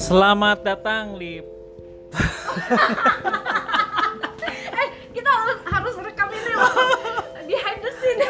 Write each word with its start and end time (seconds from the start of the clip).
Selamat 0.00 0.64
datang 0.64 1.20
di 1.20 1.36
eh 4.80 4.88
kita 5.12 5.28
harus 5.68 6.00
rekam 6.00 6.32
ini 6.32 6.52
loh 6.56 6.72
behind 7.44 7.84
the 7.84 7.92
scene. 8.00 8.24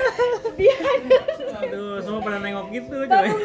Behind 0.58 1.06
the 1.06 1.20
scene. 1.38 1.54
Aduh, 1.62 2.02
semua 2.02 2.26
pada 2.26 2.42
nengok 2.42 2.74
gitu 2.74 3.06
coy. 3.06 3.30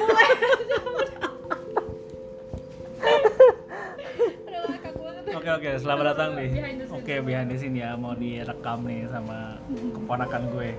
Oke 5.33 5.49
oke, 5.59 5.75
selamat 5.75 6.15
datang 6.15 6.39
di. 6.39 6.49
Oke, 6.87 7.19
behind 7.21 7.51
the 7.51 7.59
scene 7.61 7.77
ya 7.77 7.93
mau 7.93 8.17
direkam 8.17 8.89
nih 8.89 9.05
sama 9.11 9.61
keponakan 9.69 10.49
gue. 10.49 10.69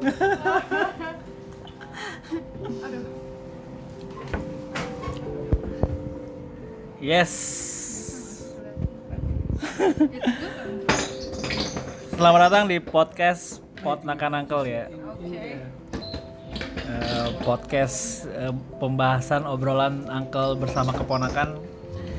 Aduh. 2.64 3.04
Yes. 6.96 7.28
Selamat 12.16 12.48
datang 12.48 12.64
di 12.72 12.80
podcast 12.80 13.60
Potnakan 13.84 14.40
Uncle 14.40 14.64
ya. 14.64 14.88
Oke. 14.88 15.60
Eh, 16.88 17.28
podcast 17.44 18.24
eh, 18.32 18.48
pembahasan 18.80 19.44
obrolan 19.44 20.08
Uncle 20.08 20.56
bersama 20.56 20.96
keponakan. 20.96 21.60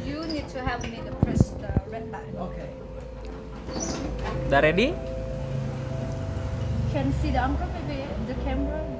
You 0.06 0.30
need 0.30 0.46
to 0.54 0.62
help 0.62 0.86
me 0.86 1.02
to 1.02 1.12
press 1.26 1.58
the 1.58 1.74
red 1.90 2.06
button. 2.14 2.38
Oke. 2.38 2.70
Udah 4.54 4.62
ready? 4.62 4.94
Can 6.94 7.10
see 7.18 7.34
the 7.34 7.42
uncle 7.42 7.66
maybe 7.74 8.06
the 8.30 8.38
camera. 8.46 8.95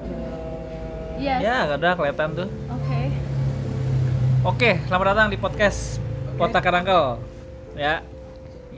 Yes. 1.16 1.40
Ya, 1.40 1.56
udah 1.72 1.92
kelihatan 1.94 2.28
tuh. 2.34 2.48
Oke. 2.68 3.00
Oke, 4.44 4.70
selamat 4.84 5.06
datang 5.10 5.28
di 5.28 5.36
podcast 5.36 5.98
Potnakan 6.36 6.74
Uncle. 6.80 7.06
Ya. 7.74 8.04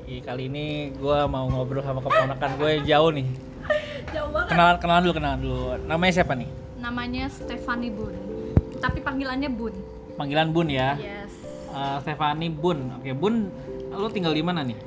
i- 0.05 0.23
Kali 0.23 0.47
ini 0.47 0.67
gue 0.91 1.19
mau 1.27 1.45
ngobrol 1.47 1.83
sama 1.83 2.01
keponakan 2.01 2.51
gue 2.57 2.73
jauh 2.83 3.11
nih. 3.11 3.27
Jauh 4.15 4.31
banget. 4.33 4.49
Kenalan 4.49 4.77
kenalan 4.81 5.03
dulu, 5.03 5.15
kenalan 5.15 5.39
dulu. 5.39 5.61
Namanya 5.85 6.13
siapa 6.15 6.33
nih? 6.33 6.49
Namanya 6.79 7.29
Stephanie 7.29 7.93
Bun. 7.93 8.15
Tapi 8.79 9.05
panggilannya 9.05 9.51
Bun. 9.53 9.75
Panggilan 10.17 10.49
Bun 10.49 10.73
ya. 10.73 10.97
Yes. 10.97 11.29
Eh, 11.69 11.97
Stefani 12.01 12.49
Bun. 12.49 12.97
Oke, 12.97 13.13
Bun, 13.13 13.53
lu 13.91 14.09
tinggal 14.09 14.33
di 14.33 14.41
mana 14.41 14.65
nih? 14.65 14.79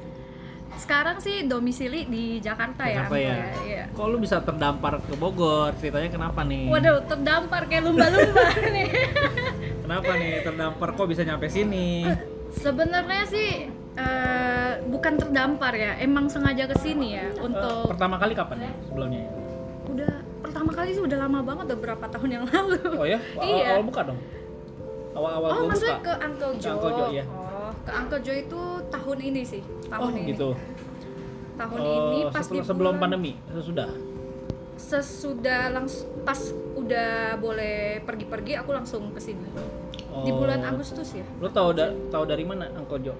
Sekarang 0.73 1.17
sih 1.17 1.43
domisili 1.43 2.05
di 2.05 2.23
Jakarta, 2.37 2.83
Jakarta 2.83 3.15
ya. 3.15 3.33
ya. 3.33 3.47
Iya. 3.61 3.83
Kok 3.91 4.05
lu 4.07 4.17
bisa 4.17 4.39
terdampar 4.39 4.99
ke 4.99 5.13
Bogor? 5.13 5.71
Ceritanya 5.75 6.09
kenapa 6.09 6.41
nih? 6.41 6.67
Waduh, 6.67 7.03
terdampar 7.05 7.61
kayak 7.65 7.83
lumba-lumba 7.83 8.43
nih. 8.75 8.87
Kenapa 9.81 10.11
nih 10.13 10.33
terdampar 10.41 10.89
kok 10.91 11.05
bisa 11.05 11.21
nyampe 11.21 11.47
sini? 11.47 12.07
Sebenarnya 12.51 13.23
sih 13.25 13.67
eh, 13.93 14.71
bukan 14.85 15.13
terdampar 15.17 15.71
ya, 15.73 15.95
emang 15.97 16.27
sengaja 16.27 16.63
ke 16.65 16.75
sini 16.77 17.13
ya 17.13 17.27
Eh, 17.29 17.39
untuk 17.41 17.87
pertama 17.87 18.15
kali 18.15 18.31
kapan 18.31 18.57
nih 18.61 18.71
sebelumnya? 18.85 19.23
udah 19.83 20.11
pertama 20.41 20.71
kali 20.71 20.89
sih 20.91 21.01
udah 21.01 21.17
lama 21.19 21.39
banget, 21.41 21.65
udah 21.67 21.79
berapa 21.79 22.05
tahun 22.07 22.29
yang 22.31 22.43
lalu. 22.45 22.79
Oh 22.93 23.03
ya? 23.03 23.19
Awal, 23.33 23.43
Iya. 23.51 23.67
awal 23.69 23.83
buka 23.83 24.01
dong. 24.03 24.19
Awal-awal 25.11 25.49
Oh, 25.49 25.63
maksudnya 25.67 25.97
buka. 25.97 26.07
ke 26.09 26.13
Uncle 26.21 26.51
Ke 26.51 26.57
Joe. 26.57 26.71
Uncle 26.73 26.91
Joe, 26.93 27.09
iya. 27.09 27.23
Oh, 27.27 27.40
ke 27.81 27.91
Uncle 27.91 28.21
Joe 28.21 28.37
itu 28.39 28.61
tahun 28.87 29.17
ini 29.19 29.41
sih, 29.41 29.61
tahun 29.85 30.01
Oh, 30.03 30.15
ini. 30.15 30.29
gitu. 30.29 30.49
Tahun 31.53 31.77
Oh, 31.77 31.85
ini 31.85 32.19
pas 32.27 32.41
setelah- 32.41 32.55
di 32.55 32.59
sebelum 32.63 32.93
bulan- 32.93 33.01
pandemi, 33.01 33.31
sesudah. 33.47 33.89
Sesudah 34.73 35.69
langsung 35.69 36.09
pas 36.21 36.39
udah 36.73 37.11
boleh 37.37 37.75
pergi-pergi 38.01 38.57
aku 38.57 38.71
langsung 38.71 39.11
ke 39.11 39.19
sini. 39.19 39.45
Di 40.17 40.27
Oh. 40.27 40.37
bulan 40.37 40.59
Agustus 40.63 41.13
ya. 41.13 41.23
Lu 41.37 41.47
tahu 41.47 41.71
da 41.71 41.93
tahu 42.09 42.25
dari 42.25 42.41
mana 42.41 42.67
Uncle 42.71 42.99
Joe? 42.99 43.17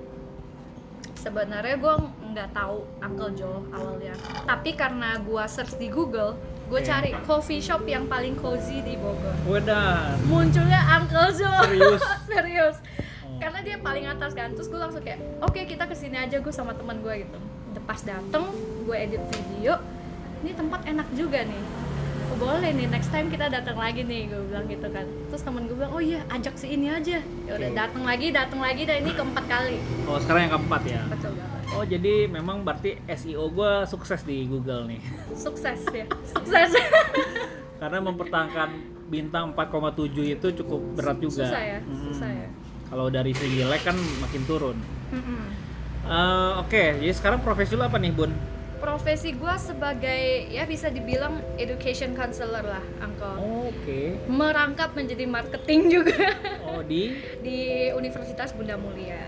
Sebenarnya 1.14 1.78
gue 1.78 1.96
nggak 2.28 2.50
tahu 2.52 2.82
Uncle 3.00 3.32
Joe 3.32 3.62
awalnya, 3.70 4.18
tapi 4.42 4.74
karena 4.74 5.22
gue 5.22 5.44
search 5.46 5.78
di 5.78 5.86
Google, 5.88 6.34
gue 6.66 6.82
cari 6.82 7.14
coffee 7.22 7.62
shop 7.62 7.86
yang 7.86 8.10
paling 8.10 8.34
cozy 8.36 8.82
di 8.82 8.98
Bogor. 8.98 9.30
Wedan. 9.46 10.18
Munculnya 10.26 10.82
Uncle 10.92 11.30
Joe. 11.32 11.62
Serius? 11.62 12.02
Serius. 12.28 12.76
Karena 13.38 13.60
dia 13.62 13.78
paling 13.78 14.06
atas 14.06 14.32
kan, 14.32 14.52
terus 14.52 14.68
gue 14.68 14.76
langsung 14.76 15.00
kayak, 15.00 15.20
oke 15.40 15.60
kita 15.62 15.84
ke 15.84 15.94
sini 15.94 16.18
aja 16.18 16.38
gue 16.38 16.52
sama 16.52 16.74
teman 16.74 17.00
gue 17.00 17.22
gitu. 17.22 17.38
Pas 17.82 17.98
dateng, 17.98 18.52
gue 18.82 18.96
edit 18.96 19.24
video, 19.30 19.80
ini 20.40 20.52
tempat 20.52 20.84
enak 20.84 21.08
juga 21.12 21.42
nih. 21.42 21.64
Oh, 22.30 22.38
boleh 22.40 22.72
nih, 22.72 22.88
next 22.88 23.10
time 23.10 23.28
kita 23.28 23.48
datang 23.48 23.76
lagi 23.76 24.02
nih, 24.02 24.26
gue 24.26 24.42
bilang 24.46 24.64
gitu 24.66 24.88
kan. 24.88 25.04
Terus 25.28 25.42
temen 25.42 25.66
gue 25.66 25.76
bilang, 25.76 25.92
oh 25.92 26.00
iya, 26.00 26.24
ajak 26.30 26.56
si 26.56 26.70
ini 26.70 26.88
aja. 26.88 27.20
Ya 27.20 27.52
udah 27.52 27.68
Oke. 27.68 27.78
datang 27.78 28.04
lagi, 28.04 28.28
datang 28.30 28.60
lagi, 28.60 28.82
dan 28.84 29.02
ini 29.02 29.12
keempat 29.12 29.46
kali. 29.46 29.76
Oh, 30.06 30.16
sekarang 30.18 30.42
yang 30.44 30.54
keempat 30.56 30.82
ya. 30.86 31.02
Betul 31.08 31.32
banget. 31.34 31.60
Oh, 31.72 31.84
jadi 31.84 32.14
memang 32.28 32.62
berarti 32.62 33.00
SEO 33.10 33.48
gua 33.48 33.84
sukses 33.84 34.22
di 34.22 34.44
Google 34.46 34.88
nih. 34.88 35.02
sukses 35.44 35.80
ya 35.88 36.04
sukses 36.28 36.72
Karena 37.82 37.98
mempertahankan 38.00 38.70
bintang 39.08 39.52
4,7 39.52 40.08
itu 40.30 40.48
cukup 40.54 40.80
berat 40.94 41.18
juga. 41.18 41.48
susah 41.48 41.64
ya 41.66 41.80
Hmm. 41.82 42.00
susah 42.06 42.30
ya 42.30 42.48
Kalau 42.92 43.08
dari 43.08 43.32
segi 43.32 43.56
jelek 43.58 43.82
kan 43.82 43.96
makin 44.20 44.42
turun. 44.44 44.78
Mm-mm. 45.10 45.44
Eh, 46.04 46.52
Oke, 46.60 47.00
jadi 47.00 47.14
sekarang 47.14 47.40
profesi 47.40 47.72
lu 47.72 47.82
apa 47.82 47.96
nih, 47.96 48.12
Bun? 48.12 48.32
profesi 48.82 49.30
gue 49.32 49.56
sebagai 49.62 50.22
ya 50.50 50.66
bisa 50.66 50.90
dibilang 50.90 51.38
education 51.56 52.18
counselor 52.18 52.66
lah 52.66 52.82
angkel 52.98 53.38
Oh, 53.38 53.70
Oke. 53.70 54.18
merangkap 54.26 54.98
menjadi 54.98 55.30
marketing 55.30 55.94
juga 55.94 56.18
Oh, 56.66 56.82
di 56.82 57.14
di 57.46 57.58
Universitas 57.94 58.50
Bunda 58.52 58.74
Mulia 58.76 59.22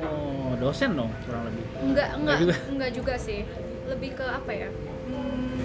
Oh, 0.00 0.56
dosen 0.56 0.96
dong 0.96 1.12
kurang 1.20 1.44
lebih. 1.44 1.64
enggak 1.84 2.08
enggak 2.16 2.36
juga. 2.40 2.54
enggak 2.64 2.90
juga 2.96 3.14
sih 3.20 3.44
lebih 3.84 4.16
ke 4.16 4.24
apa 4.24 4.52
ya 4.56 4.68
Hmm, 5.04 5.60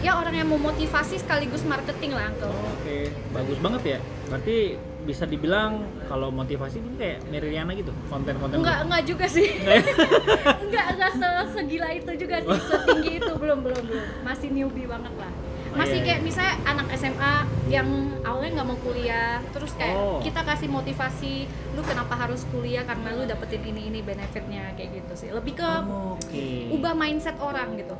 ya 0.00 0.16
orang 0.16 0.32
yang 0.34 0.48
memotivasi 0.48 1.20
sekaligus 1.20 1.60
marketing 1.62 2.16
lah 2.16 2.24
angkel 2.26 2.48
Oh, 2.48 2.72
Oke, 2.72 3.12
bagus 3.30 3.58
banget 3.60 3.82
ya. 3.84 3.98
Berarti 4.26 4.56
bisa 5.02 5.24
dibilang 5.24 5.78
kalau 6.06 6.30
motivasi 6.30 6.78
itu 6.78 6.88
kayak 6.94 7.18
Miriana 7.26 7.72
gitu, 7.72 7.90
konten-konten. 8.06 8.58
enggak 8.58 8.78
enggak 8.82 9.02
juga 9.04 9.26
sih 9.26 9.48
Enggak 9.56 9.74
ya? 9.74 9.82
enggak 10.64 10.86
enggak 10.92 11.12
se- 11.12 11.48
segila 11.52 11.88
itu 11.90 12.10
juga 12.16 12.36
sih 12.38 12.58
setinggi 12.62 13.12
itu 13.18 13.32
belum 13.32 13.58
belum 13.60 13.82
belum 13.84 14.04
masih 14.22 14.48
newbie 14.48 14.86
banget 14.86 15.14
lah 15.16 15.32
Oh, 15.64 15.80
masih 15.80 15.98
iya, 15.98 16.04
kayak 16.04 16.20
iya. 16.20 16.26
misalnya 16.28 16.54
anak 16.66 16.86
SMA 16.92 17.34
yang 17.66 17.88
awalnya 18.22 18.50
nggak 18.54 18.68
mau 18.68 18.78
kuliah 18.78 19.40
terus 19.50 19.72
kayak 19.72 19.96
Oh. 19.96 20.20
kita 20.20 20.44
kasih 20.44 20.68
motivasi 20.68 21.34
lu 21.72 21.80
kenapa 21.80 22.12
harus 22.14 22.44
kuliah 22.46 22.84
karena 22.84 23.08
lu 23.10 23.24
dapetin 23.24 23.64
ini 23.64 23.88
ini 23.88 24.00
benefitnya 24.00 24.76
kayak 24.76 25.00
gitu 25.00 25.12
sih 25.16 25.28
lebih 25.32 25.56
ke 25.56 25.64
Oh, 25.82 26.12
Oke. 26.14 26.68
ubah 26.70 26.92
mindset 26.92 27.40
orang 27.40 27.72
gitu 27.74 27.96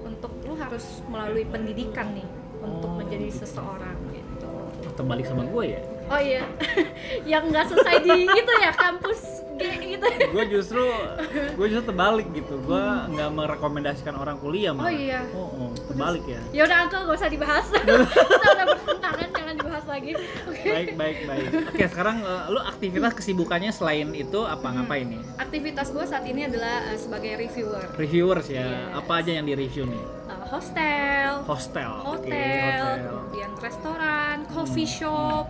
untuk 0.00 0.30
lu 0.42 0.54
harus 0.54 1.02
melalui 1.04 1.42
pendidikan 1.44 2.14
nih 2.14 2.22
untuk 2.60 2.86
Oh, 2.86 2.96
menjadi 2.96 3.26
gitu. 3.26 3.42
seseorang 3.42 3.98
gitu 4.08 4.50
Terbalik 4.94 5.26
sama 5.26 5.42
gue 5.44 5.64
ya. 5.68 5.82
Oh 6.08 6.18
iya 6.18 6.42
yang 7.30 7.46
nggak 7.46 7.64
selesai 7.66 7.96
di 8.00 8.24
itu 8.24 8.52
ya 8.58 8.72
kampus 8.72 9.20
gitu 9.58 10.06
gue 10.06 10.44
justru 10.48 10.84
gue 11.58 11.66
justru 11.66 11.84
terbalik 11.84 12.30
gitu. 12.30 12.62
Gue 12.62 12.78
nggak 13.10 13.26
merekomendasikan 13.28 14.14
orang 14.14 14.38
kuliah 14.38 14.70
Oh 14.70 14.78
malah. 14.78 14.94
iya. 14.94 15.26
Oh, 15.32 15.50
oh, 15.50 15.68
terbalik 15.84 16.22
ya. 16.24 16.38
ya 16.52 16.62
udah 16.62 16.76
uncle 16.80 17.02
gak 17.04 17.16
usah 17.16 17.26
dibahas 17.26 17.66
kita 17.74 17.90
udah 18.48 18.66
bertentangan 18.68 19.28
jangan 19.28 19.54
dibahas 19.56 19.84
lagi 19.84 20.12
oke 20.46 20.62
Baik, 20.62 20.90
baik, 20.94 21.18
baik. 21.24 21.46
Oke, 21.68 21.84
sekarang 21.86 22.16
eh, 22.20 22.42
lu 22.48 22.60
aktivitas 22.60 23.12
kesibukannya 23.14 23.70
selain 23.70 24.14
itu 24.14 24.40
apa 24.40 24.62
Hmm. 24.64 24.74
ngapain 24.78 25.06
nih? 25.08 25.22
aktivitas 25.38 25.90
gue 25.90 26.04
saat 26.04 26.22
ini 26.22 26.44
adalah 26.44 26.86
uh, 26.86 26.94
sebagai 26.94 27.32
reviewer 27.36 27.82
Reviewers 27.96 28.46
ya. 28.48 28.62
Yes. 28.62 28.94
Apa 28.94 29.12
aja 29.18 29.30
yang 29.32 29.44
di-review 29.44 29.84
nih? 29.86 30.04
Uh, 30.28 30.44
hostel 30.46 31.30
Hostel. 31.42 31.92
Hotel 32.04 32.78
hotel. 32.78 33.10
kemudian 33.18 33.50
restoran 33.58 34.36
coffee 34.46 34.86
Hmm. 34.86 34.98
shop 35.02 35.44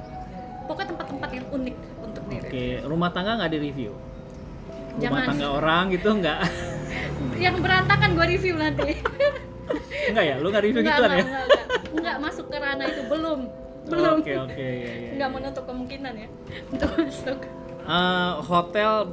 pokoknya 0.69 0.89
tempat-tempat 0.93 1.31
yang 1.33 1.47
unik 1.49 1.77
untuk 2.05 2.23
Oke, 2.23 2.37
diri 2.37 2.85
rumah 2.85 3.11
tangga 3.11 3.33
nggak 3.41 3.51
di-review? 3.57 3.93
Rumah 3.97 5.01
Jangan. 5.01 5.27
tangga 5.33 5.49
orang 5.49 5.83
gitu 5.91 6.09
nggak? 6.13 6.39
yang 7.45 7.57
berantakan 7.59 8.09
gue 8.15 8.27
review 8.37 8.55
nanti 8.55 8.91
Enggak 10.13 10.25
ya? 10.25 10.35
Lu 10.41 10.47
nggak 10.49 10.65
review 10.65 10.81
Enggak, 10.81 10.97
gituan 10.97 11.11
ya? 11.11 11.17
enggak, 11.17 11.25
enggak, 11.25 11.45
enggak. 11.49 11.93
Enggak 11.99 12.17
masuk 12.21 12.47
ke 12.53 12.57
ranah 12.61 12.87
itu 12.87 13.03
belum 13.09 13.41
belum 13.93 14.17
Oke, 14.21 14.33
oke, 14.37 14.53
iya, 14.61 14.93
iya. 15.01 15.11
nggak 15.17 15.31
menutup 15.33 15.65
kemungkinan 15.65 16.13
ya 16.13 16.29
untuk 16.69 16.89
masuk 16.93 17.39
Eh, 17.89 18.33
hotel 18.45 19.09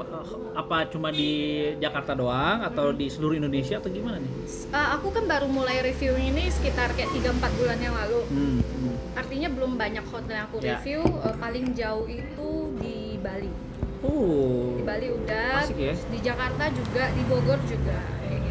apa 0.51 0.83
cuma 0.91 1.07
di 1.07 1.31
Jakarta 1.79 2.11
doang 2.11 2.59
atau 2.59 2.91
di 2.91 3.07
seluruh 3.07 3.31
Indonesia 3.33 3.79
atau 3.79 3.87
gimana 3.87 4.19
nih? 4.19 4.31
Uh, 4.67 4.99
aku 4.99 5.15
kan 5.15 5.23
baru 5.23 5.47
mulai 5.47 5.79
review 5.81 6.11
ini 6.13 6.51
sekitar 6.51 6.91
kayak 6.91 7.07
3-4 7.09 7.55
bulan 7.55 7.79
yang 7.79 7.95
lalu 7.95 8.19
Hmm, 8.27 8.59
hmm. 8.59 9.15
artinya 9.15 9.47
belum 9.47 9.79
banyak 9.79 10.03
hotel 10.03 10.33
yang 10.33 10.45
aku 10.45 10.59
Ya. 10.59 10.75
review 10.75 11.07
uh, 11.07 11.35
paling 11.39 11.71
jauh 11.71 12.03
itu 12.03 12.49
di 12.75 13.15
Bali 13.15 13.47
Oh. 14.03 14.75
di 14.75 14.83
Bali 14.83 15.07
udah 15.09 15.63
Asik 15.63 15.79
ya. 15.79 15.95
di 15.95 16.19
Jakarta 16.19 16.67
juga 16.67 17.03
di 17.09 17.23
Bogor 17.25 17.59
juga 17.63 17.95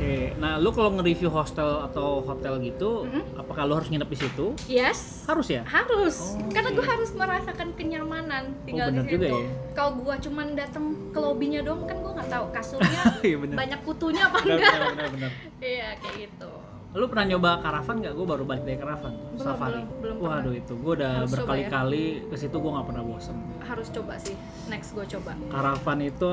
Oke, 0.05 0.37
nah 0.37 0.61
lu 0.61 0.69
kalau 0.69 0.93
nge-review 0.93 1.31
hostel 1.31 1.65
atau 1.83 2.21
hotel 2.21 2.61
gitu, 2.61 3.09
Mm-mm. 3.09 3.25
apakah 3.35 3.65
lu 3.65 3.73
harus 3.75 3.89
nginep 3.89 4.05
di 4.05 4.19
situ? 4.19 4.47
Yes. 4.67 5.25
Harus 5.25 5.49
ya? 5.49 5.65
Harus, 5.65 6.37
Oh, 6.37 6.53
karena 6.53 6.71
gue 6.71 6.85
harus 6.85 7.11
merasakan 7.11 7.73
kenyamanan 7.73 8.53
tinggal 8.63 8.93
bener 8.93 9.01
di 9.03 9.11
juga 9.11 9.27
situ. 9.27 9.39
ya. 9.39 9.49
Kalau 9.73 9.91
gue 9.97 10.15
cuman 10.21 10.47
datang 10.53 10.85
ke 11.09 11.19
lobbynya 11.19 11.61
doang 11.61 11.83
kan 11.83 11.97
gue 11.97 12.13
nggak 12.13 12.29
tahu 12.29 12.45
kasurnya 12.53 13.03
benar. 13.43 13.57
banyak 13.57 13.81
kutunya 13.83 14.23
apa 14.23 14.39
enggak. 14.39 14.61
benar, 14.61 14.81
benar, 14.93 15.09
benar. 15.11 15.31
Iya 15.65 15.89
kayak 15.97 16.17
gitu. 16.21 16.51
Lu 16.95 17.05
pernah 17.09 17.25
nyoba 17.27 17.51
karavan 17.59 17.97
nggak? 17.99 18.13
Gue 18.13 18.27
baru 18.29 18.45
balik 18.45 18.63
dari 18.63 18.77
karavan, 18.77 19.13
Belum, 19.33 19.41
safari. 19.41 19.73
belum, 19.73 19.87
belum 19.99 20.17
Waduh 20.21 20.55
itu, 20.55 20.73
gue 20.77 20.93
udah 20.95 21.15
ya. 21.17 21.27
berkali-kali 21.27 22.05
ke 22.29 22.37
situ 22.37 22.55
gue 22.55 22.71
nggak 22.71 22.87
pernah 22.87 23.03
bosen. 23.03 23.37
Harus 23.63 23.89
coba 23.89 24.15
sih. 24.17 24.37
Next 24.69 24.93
gue 24.93 25.03
coba. 25.09 25.33
Karavan 25.49 25.99
itu 26.05 26.29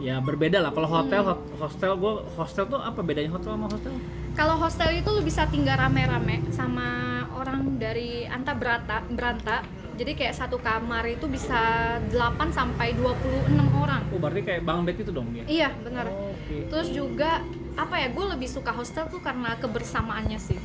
ya 0.00 0.18
berbeda 0.18 0.58
lah. 0.58 0.72
Kalau 0.72 0.88
hotel, 0.88 1.22
Hmm. 1.22 1.60
hostel 1.60 1.92
gue 1.94 2.12
hostel 2.34 2.64
tuh 2.66 2.80
apa 2.80 3.00
bedanya 3.00 3.30
hotel 3.30 3.54
sama 3.54 3.68
hostel? 3.68 3.92
Kalau 4.32 4.56
hostel 4.56 4.90
itu 4.96 5.08
lu 5.08 5.20
bisa 5.20 5.44
tinggal 5.46 5.76
rame-rame 5.76 6.48
sama 6.50 6.88
orang 7.30 7.76
dari 7.76 8.24
anta 8.24 8.56
berata 8.56 9.04
beranta. 9.06 9.60
Jadi 10.00 10.16
kayak 10.16 10.32
satu 10.32 10.56
kamar 10.56 11.04
itu 11.04 11.28
bisa 11.28 11.60
8 12.08 12.48
sampai 12.48 12.96
26 12.96 13.68
orang. 13.76 14.00
Oh 14.08 14.16
berarti 14.16 14.40
kayak 14.40 14.64
bang 14.64 14.80
bed 14.80 14.96
itu 14.96 15.12
dong 15.12 15.28
dia? 15.28 15.44
Iya, 15.44 15.68
benar. 15.76 16.08
Oh, 16.08 16.32
Oke. 16.32 16.72
Terus 16.72 16.88
juga 16.88 17.44
apa 17.76 18.00
ya? 18.00 18.08
Gue 18.08 18.24
lebih 18.32 18.48
suka 18.48 18.72
hostel 18.72 19.04
tuh 19.12 19.20
karena 19.20 19.60
kebersamaannya 19.60 20.40
sih. 20.40 20.56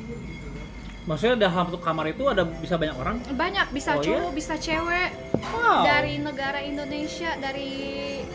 Maksudnya 1.05 1.37
dalam 1.45 1.69
satu 1.69 1.77
kamar 1.77 2.09
itu 2.09 2.25
ada 2.25 2.41
bisa 2.41 2.81
banyak 2.81 2.97
orang? 2.97 3.15
Banyak 3.37 3.67
bisa 3.69 3.93
Oh, 3.93 4.01
iya? 4.01 4.17
cowok, 4.25 4.31
bisa 4.33 4.53
cewek. 4.57 5.09
Wow. 5.53 5.85
Dari 5.85 6.17
negara 6.17 6.59
Indonesia, 6.65 7.37
dari 7.37 7.71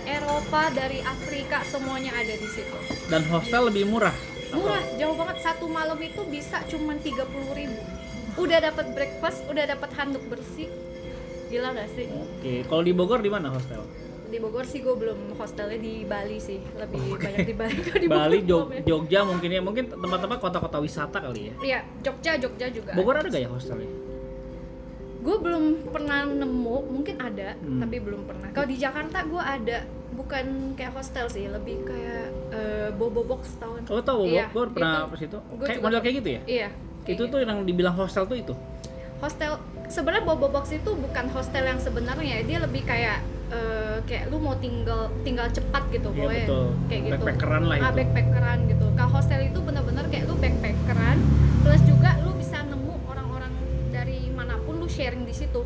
Eropa, 0.06 0.70
dari 0.70 1.02
Afrika 1.02 1.66
semuanya 1.66 2.14
ada 2.14 2.30
di 2.30 2.46
situ. 2.46 2.78
Dan 3.10 3.26
hostel 3.26 3.74
lebih 3.74 3.90
murah. 3.90 4.14
Murah, 4.54 4.82
jauh 4.94 5.18
banget. 5.18 5.42
Satu 5.42 5.66
malam 5.66 5.98
itu 5.98 6.22
bisa 6.30 6.62
cuman 6.70 7.02
30.000 7.02 7.58
ribu. 7.58 7.78
Udah 8.38 8.62
dapat 8.62 8.86
breakfast, 8.94 9.42
udah 9.50 9.66
dapat 9.66 9.90
handuk 9.98 10.22
bersih. 10.30 10.70
Gila 11.50 11.74
gak 11.74 11.90
sih? 11.98 12.06
Oke, 12.06 12.62
kalau 12.70 12.86
di 12.86 12.94
Bogor 12.94 13.18
di 13.18 13.30
mana 13.34 13.50
hostel? 13.50 13.82
Di 14.30 14.38
Bogor 14.38 14.62
sih 14.62 14.78
gue 14.78 14.94
belum 14.94 15.34
hostelnya 15.34 15.76
di 15.76 16.02
Bali 16.04 16.38
sih. 16.38 16.62
Lebih 16.72 17.00
Oke. 17.10 17.26
banyak 17.26 17.44
di 17.44 17.52
Bali. 17.52 17.74
Di 18.04 18.08
Bali, 18.08 18.38
Bogor 18.38 18.46
Jog- 18.46 18.68
belum 18.68 18.70
ya. 18.72 18.82
Jogja 18.86 19.20
mungkin 19.24 19.48
ya, 19.48 19.60
mungkin 19.60 19.84
tempat-tempat 19.88 20.38
kota-kota 20.38 20.76
wisata 20.78 21.18
kali 21.20 21.50
ya. 21.50 21.54
Iya, 21.60 21.80
Jogja, 22.00 22.32
Jogja 22.38 22.66
juga. 22.68 22.90
Bogor 22.92 23.14
ada 23.16 23.26
gak 23.26 23.38
ya 23.38 23.48
hostelnya? 23.48 23.90
Gue 25.20 25.36
belum 25.36 25.64
pernah 25.86 26.24
nemu, 26.24 26.76
mungkin 26.88 27.18
ada, 27.18 27.52
Hmm. 27.54 27.76
tapi 27.78 27.96
belum 27.98 28.24
pernah. 28.24 28.48
Kalau 28.50 28.64
di 28.64 28.76
Jakarta 28.76 29.20
gue 29.22 29.42
ada, 29.42 29.78
bukan 30.10 30.46
kayak 30.72 30.92
hostel 30.92 31.26
sih, 31.26 31.44
lebih 31.46 31.84
kayak 31.84 32.24
eh, 32.50 32.88
bobo 32.90 33.20
box 33.22 33.58
tahun. 33.58 33.84
Oh 33.86 34.00
tau 34.00 34.24
Iya, 34.24 34.48
Bogor 34.48 34.72
pernah 34.72 35.04
itu. 35.04 35.10
ke 35.10 35.16
situ? 35.20 35.38
Kayak 35.60 35.80
model 35.80 36.00
kayak 36.00 36.14
gitu 36.16 36.28
ya? 36.30 36.40
Iya. 36.46 36.68
Itu 37.02 37.12
gitu. 37.20 37.22
tuh 37.28 37.38
yang 37.42 37.62
dibilang 37.62 37.94
hostel 37.94 38.24
tuh 38.24 38.36
itu. 38.36 38.54
hostel 39.18 39.60
sebenarnya 39.86 40.24
bobo 40.24 40.48
box 40.48 40.72
itu 40.72 40.90
bukan 40.90 41.28
hostel 41.28 41.60
yang 41.60 41.76
sebenarnya 41.76 42.40
dia 42.40 42.56
lebih 42.56 42.80
kayak 42.82 43.20
eh, 43.50 43.96
kayak 44.02 44.24
lu 44.28 44.38
mau 44.38 44.54
tinggal 44.56 45.10
tinggal 45.20 45.46
cepat 45.48 45.82
gitu 45.88 46.08
Iya, 46.08 46.18
pokoknya. 46.20 46.44
betul. 46.44 46.66
kayak 46.86 47.00
gitu 47.02 47.14
Backpackeran 47.16 47.62
lah 47.64 47.76
ah, 47.76 47.80
itu. 47.82 47.96
backpackeran 47.96 48.58
gitu 48.66 48.86
kalau 48.92 49.10
hostel 49.10 49.40
itu 49.40 49.58
bener-bener 49.58 50.04
kayak 50.06 50.24
lu 50.24 50.34
backpackeran 50.34 51.18
plus 51.60 51.82
juga 51.82 52.10
lu 52.20 52.30
bisa 52.32 52.58
nemu 52.62 52.94
orang-orang 53.04 53.52
dari 53.90 54.18
mana 54.30 54.54
pun 54.58 54.74
lu 54.76 54.86
sharing 54.86 55.22
di 55.22 55.34
situ 55.34 55.62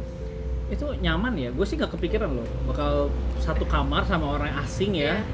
Itu 0.64 0.96
nyaman 0.96 1.36
ya? 1.36 1.50
Gue 1.50 1.62
sih 1.62 1.76
gak 1.76 1.92
kepikiran 1.92 2.32
loh 2.32 2.48
bakal 2.64 3.12
satu 3.36 3.62
kamar 3.64 4.00
sama 4.02 4.32
orang 4.32 4.56
asing 4.58 4.96
ya. 4.96 5.20
Iya. 5.20 5.28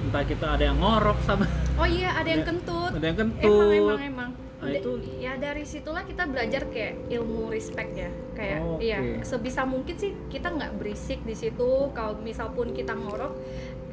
Entah 0.00 0.22
kita 0.22 0.46
ada 0.48 0.64
yang 0.64 0.78
ngorok 0.78 1.18
sama 1.20 1.44
oh 1.76 1.84
iya 1.84 2.14
ada 2.14 2.28
yang 2.28 2.44
kentut 2.44 2.92
ada 2.92 3.02
yang 3.02 3.16
emang 3.16 3.30
kentut. 3.34 3.74
emang 3.74 4.00
emang 4.00 4.29
Nah, 4.60 4.70
itu- 4.70 5.00
ya 5.16 5.32
dari 5.34 5.64
situlah 5.64 6.04
kita 6.04 6.24
belajar 6.24 6.68
kayak 6.68 7.08
ilmu 7.08 7.48
respect 7.48 7.92
ya 7.94 8.06
kayak 8.34 8.58
Oh, 8.60 8.76
oke. 8.76 8.84
iya 8.84 9.00
sebisa 9.22 9.64
mungkin 9.64 9.96
sih 9.96 10.12
kita 10.28 10.48
nggak 10.48 10.76
berisik 10.76 11.24
di 11.24 11.32
situ 11.32 11.68
kalau 11.90 12.20
misal 12.20 12.52
pun 12.52 12.68
kita 12.70 12.92
ngorok 12.92 13.32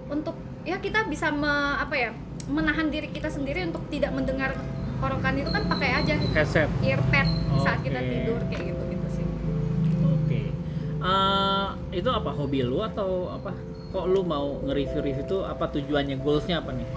untuk 0.08 0.36
ya 0.64 0.76
kita 0.78 1.08
bisa 1.08 1.32
me- 1.32 1.48
apa 1.78 1.96
ya 1.96 2.12
menahan 2.46 2.88
diri 2.88 3.08
kita 3.08 3.28
sendiri 3.28 3.64
untuk 3.64 3.88
tidak 3.88 4.12
mendengar 4.12 4.56
orokan 4.98 5.36
itu 5.36 5.48
kan 5.48 5.64
pakai 5.68 5.90
aja 5.96 6.16
headset. 6.16 6.68
earpad 6.82 7.28
saat 7.58 7.80
kita 7.80 8.00
tidur 8.02 8.40
kayak 8.46 8.64
gitu 8.68 8.84
gitu 8.90 9.08
sih 9.14 9.26
Oke. 10.06 10.42
Eh, 10.98 11.68
itu 11.94 12.10
apa 12.10 12.30
hobi 12.30 12.60
lu 12.62 12.82
atau 12.82 13.32
apa? 13.32 13.56
Kok 13.88 14.06
lu 14.06 14.20
mau 14.22 14.60
nge-review-review 14.62 15.24
itu 15.24 15.38
apa 15.42 15.70
tujuannya? 15.70 16.20
Goalsnya 16.20 16.60
apa 16.60 16.76
nih? 16.76 16.88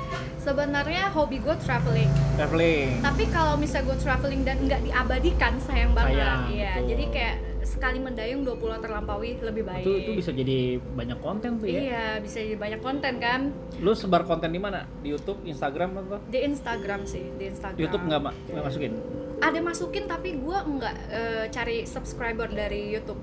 Sebenarnya 0.40 1.12
hobi 1.12 1.38
gue 1.38 1.56
traveling 1.58 2.08
Traveling. 2.34 2.98
tapi 3.00 3.28
kalau 3.28 3.54
misal 3.54 3.84
gue 3.84 3.96
traveling 3.96 4.42
dan 4.42 4.56
nggak 4.58 4.82
diabadikan 4.82 5.60
sayang 5.60 5.92
banget 5.92 6.16
Sayang, 6.18 6.40
iya 6.50 6.72
betul. 6.74 6.88
jadi 6.88 7.04
kayak 7.10 7.36
sekali 7.62 7.98
mendayung 7.98 8.40
dua 8.40 8.56
pulau 8.56 8.76
terlampaui 8.76 9.36
lebih 9.38 9.62
baik 9.62 9.84
Itu 9.84 9.92
itu 9.94 10.10
bisa 10.14 10.30
jadi 10.32 10.58
banyak 10.80 11.18
konten 11.18 11.50
tuh 11.56 11.66
ya. 11.66 11.78
Iya, 11.78 12.06
bisa 12.18 12.40
jadi 12.40 12.56
banyak 12.56 12.80
konten 12.80 13.14
kan 13.16 13.40
Lu 13.78 13.92
sebar 13.92 14.24
konten 14.24 14.48
di 14.48 14.58
mana? 14.58 14.88
Di 14.98 15.08
YouTube, 15.08 15.44
Instagram 15.44 15.90
atau? 15.98 16.18
di 16.24 16.40
Instagram 16.40 17.04
sih, 17.04 17.24
di 17.30 17.44
Instagram. 17.46 17.76
YouTube 17.78 18.02
nggak 18.02 18.20
ma- 18.22 18.34
masukin? 18.58 18.92
Ada 19.38 19.58
masukin 19.58 20.04
tapi 20.04 20.36
gua 20.36 20.60
nggak 20.62 20.96
eh, 21.10 21.44
cari 21.48 21.84
subscriber 21.84 22.48
dari 22.50 22.90
YouTube, 22.90 23.20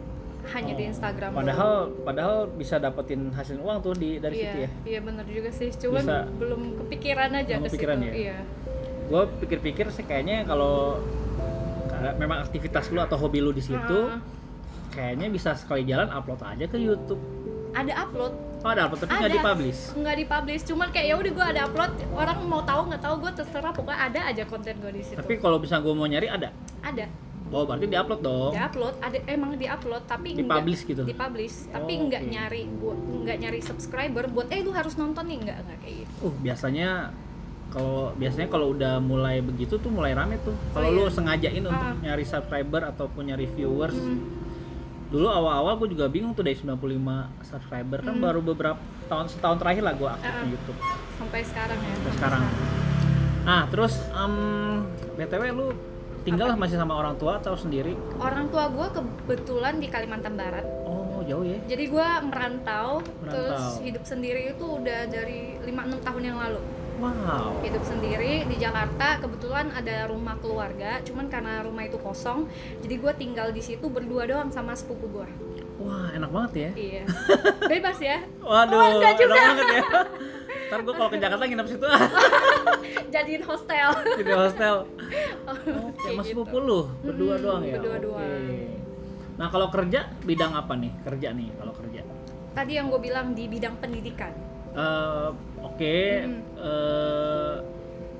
hanya 0.47 0.73
di 0.73 0.83
Instagram. 0.85 1.31
Padahal 1.33 1.73
padahal 2.01 2.37
bisa 2.49 2.75
dapetin 2.77 3.31
hasil 3.31 3.57
uang 3.57 3.77
tuh 3.79 3.93
di 3.93 4.17
dari 4.17 4.35
iya, 4.37 4.43
situ 4.43 4.57
ya. 4.59 4.69
Iya 4.85 4.99
benar 5.01 5.25
juga 5.25 5.49
sih, 5.51 5.69
cuman 5.73 6.03
Bisa. 6.03 6.17
belum 6.37 6.61
kepikiran 6.79 7.29
aja 7.33 7.53
Belum 7.53 7.63
ke 7.63 7.67
kepikiran 7.69 7.97
situ. 7.97 8.07
ya? 8.07 8.13
Iya. 8.15 8.37
Gue 9.07 9.23
pikir-pikir 9.39 9.85
sih 9.89 10.03
kayaknya 10.03 10.43
kalau 10.43 10.99
memang 12.15 12.39
aktivitas 12.39 12.87
lu 12.89 12.99
atau 12.99 13.17
hobi 13.17 13.39
lu 13.39 13.49
di 13.49 13.59
situ, 13.59 13.99
Ah, 14.05 14.21
kayaknya 14.89 15.27
bisa 15.27 15.51
sekali 15.53 15.81
jalan 15.81 16.07
upload 16.07 16.39
aja 16.41 16.65
ke 16.65 16.77
YouTube. 16.77 17.19
ada 17.73 17.93
upload, 17.99 18.33
Oh 18.59 18.69
ada 18.69 18.85
upload 18.85 19.05
tapi 19.05 19.13
nggak 19.13 19.33
dipublish. 19.33 19.81
nggak 19.93 20.15
dipublish, 20.17 20.63
cuman 20.63 20.87
kayak 20.89 21.07
ya 21.07 21.15
udah 21.15 21.31
gua 21.31 21.45
ada 21.47 21.61
upload, 21.65 21.91
orang 22.11 22.37
mau 22.43 22.61
tahu 22.61 22.81
nggak 22.89 23.01
tahu 23.01 23.15
gua 23.17 23.31
terserah 23.31 23.69
pokoknya 23.69 23.99
ada 24.03 24.19
aja 24.25 24.43
konten 24.45 24.73
gua 24.77 24.89
di 24.89 25.01
situ. 25.01 25.13
Tapi 25.15 25.33
kalau 25.37 25.57
bisa 25.57 25.77
gue 25.77 25.91
mau 25.91 26.05
nyari 26.05 26.25
ada. 26.25 26.49
ada, 26.79 27.05
Oh 27.49 27.63
berarti 27.63 27.85
diupload 27.85 28.21
dong. 28.21 28.51
diupload, 28.51 28.95
ada 28.99 29.17
emang 29.25 29.51
diupload 29.53 30.03
tapi 30.03 30.27
nggak- 30.33 30.43
Dipublish 30.43 30.81
gitu? 30.83 31.03
Dipublish, 31.03 31.55
tapi 31.67 31.93
Oh, 31.93 32.03
nggak 32.05 32.21
oke. 32.21 32.29
nyari 32.29 32.61
buat 32.73 32.99
nggak 33.23 33.37
nyari 33.39 33.59
subscriber 33.61 34.23
buat 34.27 34.47
eh 34.49 34.59
lu 34.59 34.71
harus 34.71 34.93
nonton 34.93 35.23
nih 35.23 35.37
nggak 35.41 35.57
nggak 35.61 35.77
kayak 35.79 35.95
gitu. 35.97 36.11
Uh 36.21 36.33
biasanya 36.37 36.89
kalau 37.67 38.11
biasanya 38.13 38.47
kalau 38.47 38.67
udah 38.69 38.97
mulai 38.97 39.39
begitu 39.39 39.75
tuh 39.75 39.87
mulai 39.87 40.11
rame 40.11 40.35
tuh. 40.39 40.55
Kalau 40.71 40.87
Oh, 40.87 40.93
lu 40.93 41.01
iya. 41.01 41.09
sengajain 41.09 41.63
untuk 41.63 41.77
Ah. 41.85 41.95
nyari 41.97 42.23
subscriber 42.23 42.81
ataupun 42.85 43.21
nyari 43.25 43.45
viewers. 43.45 43.95
Hmm. 43.95 44.19
Dulu 45.07 45.23
awal-awal 45.25 45.75
gue 45.77 45.89
juga 45.89 46.05
bingung 46.05 46.31
tuh 46.31 46.43
dari 46.43 46.53
95 46.53 46.99
subscriber 47.41 47.99
kan 48.01 48.11
Hmm. 48.11 48.19
baru 48.21 48.39
beberapa 48.41 48.75
tahun 49.07 49.27
setahun 49.27 49.55
terakhir 49.57 49.79
lah 49.81 49.93
gue 49.93 50.09
aktif 50.09 50.27
Ah. 50.29 50.41
di 50.41 50.47
YouTube. 50.49 50.79
sampai 51.17 51.41
sekarang 51.41 51.79
ya 51.79 51.91
Sampai 51.93 52.11
sekarang. 52.13 52.41
Nah 53.43 53.61
terus 53.67 53.93
em, 54.11 54.33
btw 55.15 55.43
lu 55.49 55.67
tinggal 56.27 56.51
masih 56.53 56.75
sama 56.75 56.93
orang 56.93 57.15
tua 57.15 57.39
atau 57.39 57.55
sendiri? 57.55 57.95
orang 58.19 58.45
tua 58.47 58.67
gue 58.67 58.87
kebetulan 58.91 59.79
di 59.79 59.87
Kalimantan 59.87 60.35
Barat 60.35 60.67
Oh 60.83 61.23
jauh 61.23 61.41
ya. 61.41 61.55
jadi 61.65 61.83
gue 61.87 62.07
merantau, 62.23 62.99
terus 63.21 63.55
Merantau. 63.63 63.81
hidup 63.81 64.03
sendiri 64.03 64.41
itu 64.49 64.65
udah 64.65 65.07
dari 65.07 65.55
5-6 65.61 65.71
tahun 66.01 66.23
yang 66.23 66.37
lalu 66.37 66.59
Wow. 66.97 67.61
hidup 67.61 67.85
sendiri 67.85 68.41
di 68.43 68.57
Jakarta 68.57 69.21
kebetulan 69.21 69.69
ada 69.69 70.09
rumah 70.09 70.33
keluarga 70.35 70.97
cuman 71.03 71.29
karena 71.29 71.61
rumah 71.61 71.85
itu 71.85 71.93
kosong 71.95 72.49
jadi 72.81 72.97
gue 72.97 73.13
tinggal 73.15 73.47
di 73.49 73.61
situ 73.61 73.85
berdua 73.85 74.25
doang 74.25 74.49
sama 74.49 74.73
sepupu 74.73 75.05
gue 75.11 75.27
Wah 75.77 76.09
enak 76.09 76.25
banget 76.27 76.51
ya. 76.57 76.69
iya 76.75 77.03
bebas 77.69 78.01
ya 78.01 78.17
Waduh, 78.41 78.73
Oh, 78.73 78.89
enggak 78.97 79.13
juga. 79.15 79.29
enak 79.29 79.45
banget 79.45 79.67
ya. 79.69 79.81
Ntar 80.67 80.79
gue 80.81 80.93
kalau 80.95 81.07
ke 81.07 81.17
Jakarta 81.17 81.43
nginep 81.45 81.67
situ 81.69 81.85
jadiin 83.13 83.41
hostel 83.41 83.89
di 84.15 84.23
hostel. 84.27 84.75
Oke, 85.47 85.69
Oke, 85.69 86.07
mas 86.13 86.27
gitu. 86.27 86.43
lu 86.57 86.79
berdua 87.01 87.33
Mm, 87.33 87.41
doang 87.41 87.61
ya. 87.63 87.73
berdua 87.75 87.97
doang. 87.97 88.41
Nah 89.35 89.47
kalau 89.47 89.67
kerja 89.67 89.99
bidang 90.21 90.51
apa 90.51 90.73
nih? 90.73 90.91
Kerja 91.01 91.29
nih 91.31 91.49
kalau 91.53 91.73
kerja. 91.73 92.01
tadi 92.51 92.73
yang 92.73 92.89
gue 92.89 92.97
bilang 92.99 93.31
di 93.31 93.45
bidang 93.45 93.77
pendidikan 93.77 94.33
Eh, 94.73 95.29
Oke. 95.59 95.97
Mm. 96.21 96.41
eh, 96.57 97.55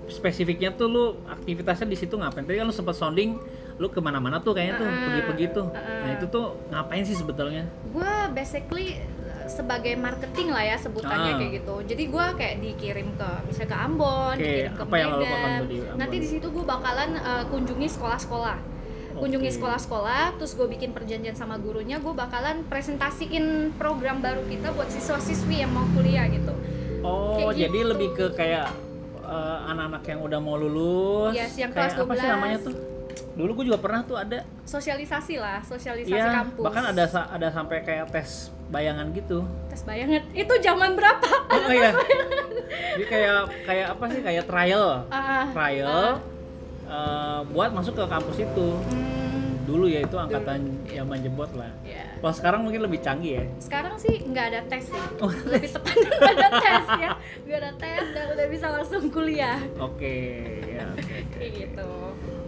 spesifiknya 0.07 0.71
tuh 0.71 0.87
lu 0.87 1.03
aktivitasnya 1.27 1.85
di 1.85 1.95
situ 1.95 2.15
ngapain? 2.15 2.41
Tadi 2.41 2.55
kan 2.55 2.63
lu 2.63 2.71
sempat 2.71 2.95
sounding, 2.95 3.35
lu 3.75 3.87
ke 3.87 3.99
mana-mana 3.99 4.39
tuh 4.39 4.53
kayaknya 4.53 4.75
tuh 4.77 4.87
Ah, 4.87 4.95
pergi-pergi 5.03 5.45
tuh. 5.51 5.65
ah, 5.67 5.83
Nah 6.01 6.11
itu 6.13 6.25
tuh 6.27 6.45
ngapain 6.67 7.03
sih 7.03 7.11
sebetulnya? 7.13 7.67
gue 7.89 8.13
basically 8.31 9.01
uh, 9.19 9.26
sebagai 9.47 9.93
marketing 9.95 10.47
lah 10.49 10.63
ya 10.63 10.75
sebutannya 10.75 11.31
Ah. 11.31 11.37
kayak 11.37 11.51
gitu 11.55 11.75
jadi 11.83 12.03
gue 12.05 12.25
kayak 12.35 12.55
dikirim 12.59 13.07
ke 13.13 13.29
misalnya 13.43 13.69
ke 13.69 13.77
Ambon 13.79 14.33
Oke, 14.33 14.43
dikirim 14.43 14.71
ke 14.71 14.83
apa 14.83 14.93
Medan 14.93 15.63
di 15.63 15.77
nanti 15.93 16.15
di 16.17 16.27
situ 16.27 16.47
gue 16.47 16.63
bakalan 16.63 17.09
uh, 17.15 17.43
kunjungi 17.45 17.87
sekolah-sekolah 17.89 18.57
kunjungi 19.17 19.49
sekolah-sekolah 19.51 20.37
terus 20.37 20.53
gue 20.53 20.67
bikin 20.67 20.91
perjanjian 20.91 21.33
sama 21.33 21.57
gurunya 21.57 21.97
gue 21.97 22.13
bakalan 22.13 22.61
presentasiin 22.63 23.45
program 23.73 24.19
baru 24.19 24.45
kita 24.45 24.69
buat 24.71 24.87
siswa-siswi 24.87 25.59
yang 25.59 25.71
mau 25.71 25.87
kuliah 25.91 26.27
gitu 26.27 26.53
Oh, 26.99 27.37
Kayak 27.37 27.55
jadi 27.61 27.77
gitu. 27.77 27.89
lebih 27.89 28.09
ke 28.11 28.25
kayak 28.33 28.67
eh, 29.21 29.57
anak-anak 29.67 30.01
yang 30.03 30.19
udah 30.19 30.39
mau 30.39 30.57
lulus. 30.57 31.29
Yes, 31.31 31.53
yang 31.55 31.69
Kayak 31.69 31.93
kelas 31.93 32.03
apa 32.03 32.13
sih 32.15 32.25
12. 32.25 32.33
namanya 32.33 32.57
tuh? 32.59 32.75
Dulu 33.33 33.49
gue 33.53 33.65
juga 33.65 33.79
pernah 33.79 34.01
tuh 34.01 34.17
ada. 34.17 34.41
sosialisasi 34.65 35.35
lah 35.37 35.61
sosialisasi 35.61 36.11
Iya, 36.11 36.27
kampus 36.33 36.65
bahkan 36.65 36.83
ada 36.89 37.03
ada 37.07 37.47
sampai 37.47 37.77
kayak 37.81 38.09
tes 38.09 38.49
bayangan 38.67 39.07
gitu. 39.11 39.47
tes 39.67 39.81
bayangan 39.81 40.21
itu 40.31 40.53
zaman 40.59 40.91
berapa 40.93 41.29
Oh 41.47 41.71
iya. 41.71 41.91
Jadi 42.93 43.05
kayak 43.05 43.35
kayak 43.63 43.87
apa 43.91 44.03
sih? 44.07 44.21
Kayak 44.21 44.43
trial. 44.45 45.07
Ah, 45.07 45.47
Trial 45.49 46.19
eh, 46.83 47.39
buat 47.47 47.69
masuk 47.71 47.93
ke 47.93 48.05
kampus 48.05 48.37
itu. 48.39 48.67
hmm, 48.73 49.63
Dulu 49.63 49.83
ya 49.85 49.99
itu 49.99 50.15
angkatan 50.15 50.63
zaman 50.85 51.19
jebot 51.19 51.51
lah. 51.53 51.71
ya. 51.81 52.03
Kalau 52.17 52.33
sekarang 52.33 52.59
mungkin 52.61 52.81
lebih 52.81 52.99
canggih 52.99 53.33
ya. 53.37 53.45
sekarang 53.59 53.93
sih 53.95 54.19
nggak 54.21 54.45
ada 54.49 54.61
tes 54.65 54.83
sih 54.85 55.03
Oh, 55.21 55.29
lebih 55.29 55.69
tepatnya 55.69 56.09
nggak 56.09 56.33
ada 56.33 56.49
tes 56.57 56.85
ya 56.97 57.11
nggak 57.43 57.57
ada 57.57 57.71
tes 57.77 58.05
dan 58.11 58.25
udah 58.31 58.47
bisa 58.47 58.65
langsung 58.69 59.03
kuliah 59.07 59.59
Oke, 59.77 60.15
ya. 60.65 60.87
oke, 60.89 61.03
oke. 61.03 61.17
kayak 61.35 61.51
gitu 61.53 61.89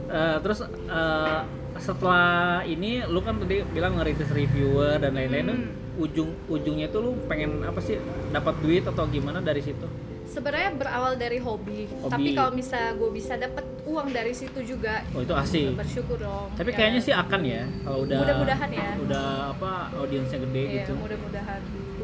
Eh, 0.09 0.35
terus 0.41 0.59
eh, 0.65 1.39
setelah 1.79 2.29
ini 2.61 3.01
lu 3.03 3.19
kan 3.19 3.35
tadi 3.37 3.63
bilang 3.65 3.95
ngeritis 3.95 4.29
reviewer 4.29 4.97
dan 4.97 5.11
lain-lain 5.11 5.45
Hmm. 5.45 5.55
tuh 5.57 5.59
ujung 5.99 6.29
ujungnya 6.47 6.87
tuh 6.87 7.01
lu 7.01 7.11
pengen 7.25 7.59
apa 7.61 7.79
sih 7.79 7.99
dapat 8.29 8.55
duit 8.59 8.83
atau 8.83 9.03
gimana 9.05 9.39
dari 9.39 9.59
situ? 9.59 9.87
sebenarnya 10.25 10.69
berawal 10.71 11.17
dari 11.17 11.41
hobi, 11.41 11.89
Hobi. 11.89 12.05
tapi 12.07 12.29
kalau 12.31 12.53
misalnya 12.53 12.93
gue 12.93 13.09
bisa 13.09 13.33
dapat 13.33 13.65
uang 13.83 14.13
dari 14.13 14.29
situ 14.29 14.61
juga 14.61 15.01
Oh 15.09 15.19
itu 15.19 15.33
asik. 15.33 15.73
bersyukur 15.73 16.15
dong 16.15 16.53
Tapi 16.53 16.69
ya. 16.69 16.75
kayaknya 16.77 17.01
sih 17.01 17.11
akan 17.11 17.41
ya 17.41 17.65
kalau 17.81 18.05
udah 18.05 18.17
Mudah-mudahan 18.21 18.69
ya. 18.69 18.89
udah 18.99 19.25
apa 19.49 19.71
audiensnya 19.91 20.37
gede 20.39 20.61
Iya, 20.61 20.75
gitu. 20.79 20.93
mudah-mudahan 20.95 21.59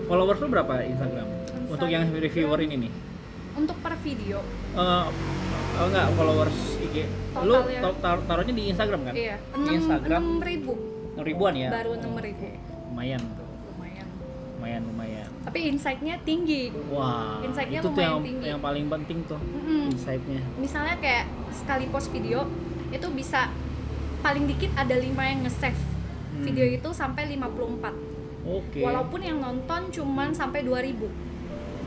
Followers 0.05 0.39
lu 0.39 0.48
berapa 0.50 0.74
Instagram? 0.84 1.27
Untuk 1.67 1.88
yang 1.88 2.03
Instagram. 2.03 2.25
reviewer 2.25 2.60
ini 2.60 2.75
nih? 2.82 2.91
untuk 3.55 3.77
per 3.79 3.94
video 3.98 4.41
Eh 4.74 5.03
oh 5.77 5.86
enggak 5.86 6.05
followers 6.12 6.58
IG. 6.96 7.06
Lu 7.38 7.54
Totalnya. 7.54 7.80
tar- 7.82 8.00
tar- 8.00 8.24
taruhnya 8.25 8.54
di 8.54 8.64
Instagram 8.68 9.02
kan? 9.04 9.14
iya 9.14 9.36
Di 9.36 9.56
enam 9.58 9.74
Instagram 9.75 10.22
enam 10.22 10.40
ribu 10.42 10.74
enam 11.12 11.24
ribuan 11.24 11.54
ya. 11.54 11.70
baru 11.70 11.92
enam 11.94 12.14
ribu 12.18 12.48
Lumayan 12.86 13.22
tuh. 13.30 13.48
lumayan 13.70 14.08
Lumayan 14.56 14.82
lumayan. 14.86 15.28
tapi 15.42 15.60
insight-nya 15.68 16.16
tinggi 16.22 16.72
Wah, 16.88 17.38
Insight-nya 17.40 17.80
itu 17.80 17.88
lumayan 17.88 18.08
yang 18.10 18.24
tinggi. 18.24 18.46
yang 18.48 18.60
paling 18.60 18.86
penting 18.90 19.20
tuh 19.25 19.38
Mm-mm. 19.38 19.92
insight-nya. 19.92 20.42
misalnya 20.56 20.96
kayak 20.98 21.25
sekali 21.54 21.86
post 21.88 22.10
video 22.10 22.48
itu 22.90 23.08
bisa 23.12 23.52
paling 24.22 24.44
dikit 24.46 24.72
ada 24.74 24.96
lima 24.96 25.24
yang 25.24 25.44
nge-save 25.44 25.78
Hmm. 26.34 26.44
video 26.44 26.66
itu 26.66 26.90
sampai 26.92 27.30
54 27.30 27.96
Oke. 28.44 28.80
walaupun 28.80 29.20
yang 29.20 29.38
nonton 29.38 29.88
cuman 29.90 30.32
sampai 30.32 30.62
2000 30.62 31.08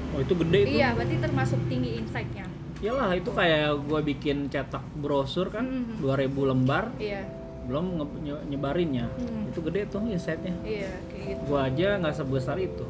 Oh 0.08 0.18
itu 0.18 0.32
gede 0.34 0.58
itu. 0.62 0.68
iya 0.74 0.90
berarti 0.90 1.16
termasuk 1.18 1.60
tinggi 1.68 1.98
insight-nya 1.98 2.48
Iyalah 2.78 3.10
itu 3.12 3.30
kayak 3.30 3.74
gua 3.84 4.00
bikin 4.00 4.46
cetak 4.46 4.84
brosur 4.94 5.50
kan, 5.50 5.66
Mm. 5.66 5.98
2000 5.98 6.46
lembar, 6.46 6.94
iya 6.96 7.26
belum 7.64 8.00
nyebarinnya. 8.48 9.12
Hmm. 9.12 9.50
Itu 9.52 9.60
gede 9.60 9.84
tuh 9.86 10.00
insight-nya. 10.02 10.56
iya 10.64 10.88
kayak 11.06 11.24
gitu 11.28 11.40
Gua 11.44 11.68
aja 11.68 12.00
nggak 12.00 12.14
sebesar 12.14 12.56
itu. 12.56 12.86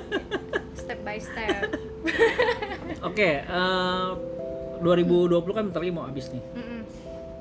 step 0.80 1.04
by 1.04 1.20
step 1.20 1.68
Oke, 3.04 3.44
eh 3.44 4.08
2020 4.80 5.28
kan 5.50 5.62
bentar 5.66 5.80
lagi 5.82 5.92
mau 5.92 6.06
habis 6.06 6.32
nih. 6.32 6.40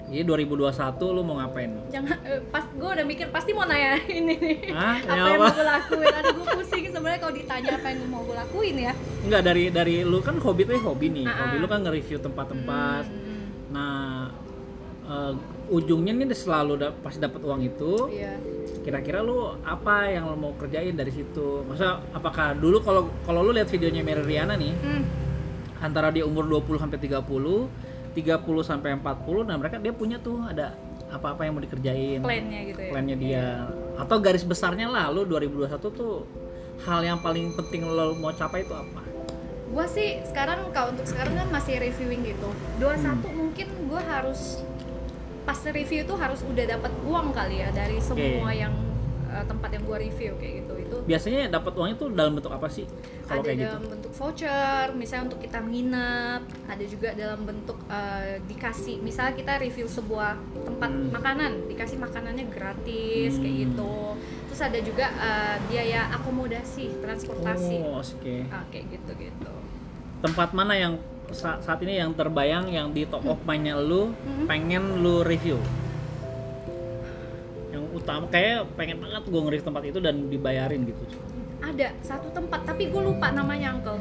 Jadi 0.08 0.24
2021 0.24 0.72
lu 1.10 1.22
mau 1.22 1.36
ngapain? 1.38 1.68
jangan 1.88 2.16
eh, 2.24 2.40
pas 2.48 2.64
gue 2.64 2.90
udah 2.90 3.04
mikir 3.04 3.28
pasti 3.28 3.52
mau 3.52 3.64
nanya 3.64 4.00
ini 4.10 4.34
nih 4.34 4.58
Hah? 4.72 4.96
apa 4.98 5.10
Ya 5.10 5.24
yang 5.26 5.36
apa? 5.36 5.44
mau 5.44 5.52
gue 5.54 5.68
lakuin 5.68 6.14
aduh 6.14 6.32
gue 6.34 6.46
pusing 6.56 6.84
sebenarnya 6.88 7.20
kalau 7.20 7.34
ditanya 7.34 7.72
apa 7.74 7.88
yang 7.90 8.00
mau 8.06 8.22
gue 8.22 8.36
lakuin 8.38 8.76
ya 8.82 8.94
Enggak 9.22 9.42
dari 9.44 9.64
dari 9.68 9.96
lu 10.02 10.20
kan 10.20 10.36
hobi 10.38 10.64
tuh 10.64 10.80
hobi 10.82 11.08
nih. 11.12 11.26
Ah, 11.26 11.36
Hobi 11.44 11.56
ah. 11.56 11.60
lu 11.60 11.68
kan 11.68 11.80
nge-review 11.82 12.18
tempat-tempat. 12.18 13.04
Hmm, 13.06 13.36
Nah, 13.68 14.32
eh, 15.04 15.34
ujungnya 15.68 16.14
nih 16.14 16.32
selalu 16.32 16.74
da- 16.78 16.96
pas 16.96 17.12
dapat 17.14 17.44
uang 17.44 17.62
itu, 17.62 18.08
iya 18.10 18.40
kira-kira 18.80 19.20
lu 19.20 19.36
apa 19.60 20.08
yang 20.08 20.24
lu 20.26 20.40
mau 20.40 20.56
kerjain 20.56 20.96
dari 20.96 21.12
situ? 21.12 21.68
Masa 21.68 22.00
apakah 22.10 22.56
dulu 22.56 22.80
kalau 22.80 23.12
kalau 23.22 23.44
lu 23.44 23.52
lihat 23.52 23.68
videonya 23.68 24.00
Mary 24.00 24.24
Riana 24.24 24.56
nih, 24.56 24.72
Hmm, 24.74 25.04
antara 25.78 26.08
dia 26.08 26.24
umur 26.24 26.48
20 26.48 26.80
sampai 26.80 26.96
30, 26.98 27.68
30 28.18 28.42
sampai 28.64 28.98
40, 28.98 29.46
nah 29.46 29.56
mereka 29.56 29.78
dia 29.78 29.94
punya 29.94 30.18
tuh 30.18 30.42
ada 30.42 30.74
apa-apa 31.08 31.46
yang 31.46 31.54
mau 31.54 31.62
dikerjain. 31.62 32.20
plannya 32.20 32.60
gitu 32.68 32.82
ya 32.82 32.90
Plannya 32.90 33.16
dia. 33.16 33.46
Atau 33.96 34.18
garis 34.18 34.42
besarnya 34.42 34.90
lah 34.90 35.08
lu 35.08 35.24
2021 35.24 35.70
tuh 35.94 36.26
hal 36.84 37.02
yang 37.02 37.22
paling 37.22 37.54
penting 37.54 37.86
lo 37.86 38.18
mau 38.18 38.34
capai 38.34 38.62
itu 38.62 38.74
apa? 38.74 39.02
gue 39.68 39.86
sih 39.86 40.24
sekarang 40.24 40.72
kalau 40.72 40.96
untuk 40.96 41.04
sekarang 41.04 41.36
kan 41.36 41.52
masih 41.52 41.76
reviewing 41.76 42.24
gitu 42.24 42.48
21 42.80 43.04
Hmm. 43.04 43.20
mungkin 43.36 43.68
gue 43.68 44.02
harus 44.02 44.64
pas 45.44 45.60
review 45.60 46.08
itu 46.08 46.16
harus 46.16 46.40
udah 46.42 46.66
dapat 46.66 46.88
uang 47.04 47.36
kali 47.36 47.60
ya 47.60 47.70
dari 47.76 48.00
semua 48.00 48.56
yang 48.56 48.72
eh, 49.30 49.46
tempat 49.46 49.70
yang 49.70 49.84
gue 49.84 49.98
review 50.02 50.32
kayak 50.36 50.54
gitu 50.60 50.74
itu 50.78 50.98
Biasanya 51.06 51.42
dapat 51.50 51.74
uangnya 51.74 51.98
tuh 51.98 52.10
dalam 52.10 52.34
bentuk 52.34 52.50
apa 52.50 52.68
sih? 52.68 52.86
Kalau 53.22 53.40
ada 53.40 53.46
kayak 53.46 53.58
gitu. 53.58 53.68
dalam 53.68 53.84
bentuk 53.88 54.12
voucher 54.14 54.58
misalnya 54.94 55.24
untuk 55.26 55.42
kita 55.42 55.60
nginep 55.60 56.42
ada 56.66 56.84
juga 56.84 57.10
dalam 57.14 57.42
bentuk 57.44 57.78
eh, 57.86 58.40
dikasih 58.42 58.96
misalnya 59.00 59.34
kita 59.34 59.54
review 59.58 59.86
sebuah 59.86 60.32
tempat 60.58 60.90
Hmm. 60.90 61.10
makanan 61.10 61.52
dikasih 61.68 61.98
makanannya 61.98 62.46
gratis 62.48 63.36
kayak 63.36 63.54
Hmm. 63.54 63.64
gitu 63.66 63.96
terus 64.48 64.62
ada 64.64 64.80
juga 64.80 65.06
eh, 65.12 65.56
biaya 65.66 66.02
akomodasi 66.14 66.98
transportasi 66.98 67.76
Oh, 67.80 68.00
oke. 68.00 68.36
Ah, 68.48 68.64
kayak 68.68 68.86
gitu 68.92 69.12
gitu 69.22 69.52
Tempat 70.18 70.50
mana 70.52 70.74
yang 70.74 70.98
sa- 71.30 71.60
saat 71.60 71.78
ini 71.80 71.96
yang 71.96 72.10
terbayang 72.12 72.66
yang 72.68 72.90
di 72.90 73.04
top 73.04 73.22
of 73.24 73.38
mind-nya 73.44 73.78
lu 73.78 74.10
Hmm. 74.16 74.46
pengen 74.46 74.84
lu 74.98 75.22
review? 75.22 75.60
Utama 78.08 78.24
kayak 78.32 78.72
pengen 78.74 78.98
banget 78.98 79.20
gue 79.22 79.36
nge-review 79.38 79.68
tempat 79.68 79.84
itu 79.86 80.00
dan 80.00 80.16
dibayarin 80.26 80.88
gitu. 80.88 81.04
ada 81.60 81.92
satu 82.00 82.32
tempat 82.32 82.64
tapi 82.64 82.88
gue 82.88 83.02
lupa 83.04 83.28
namanya 83.30 83.76
uncle 83.76 84.00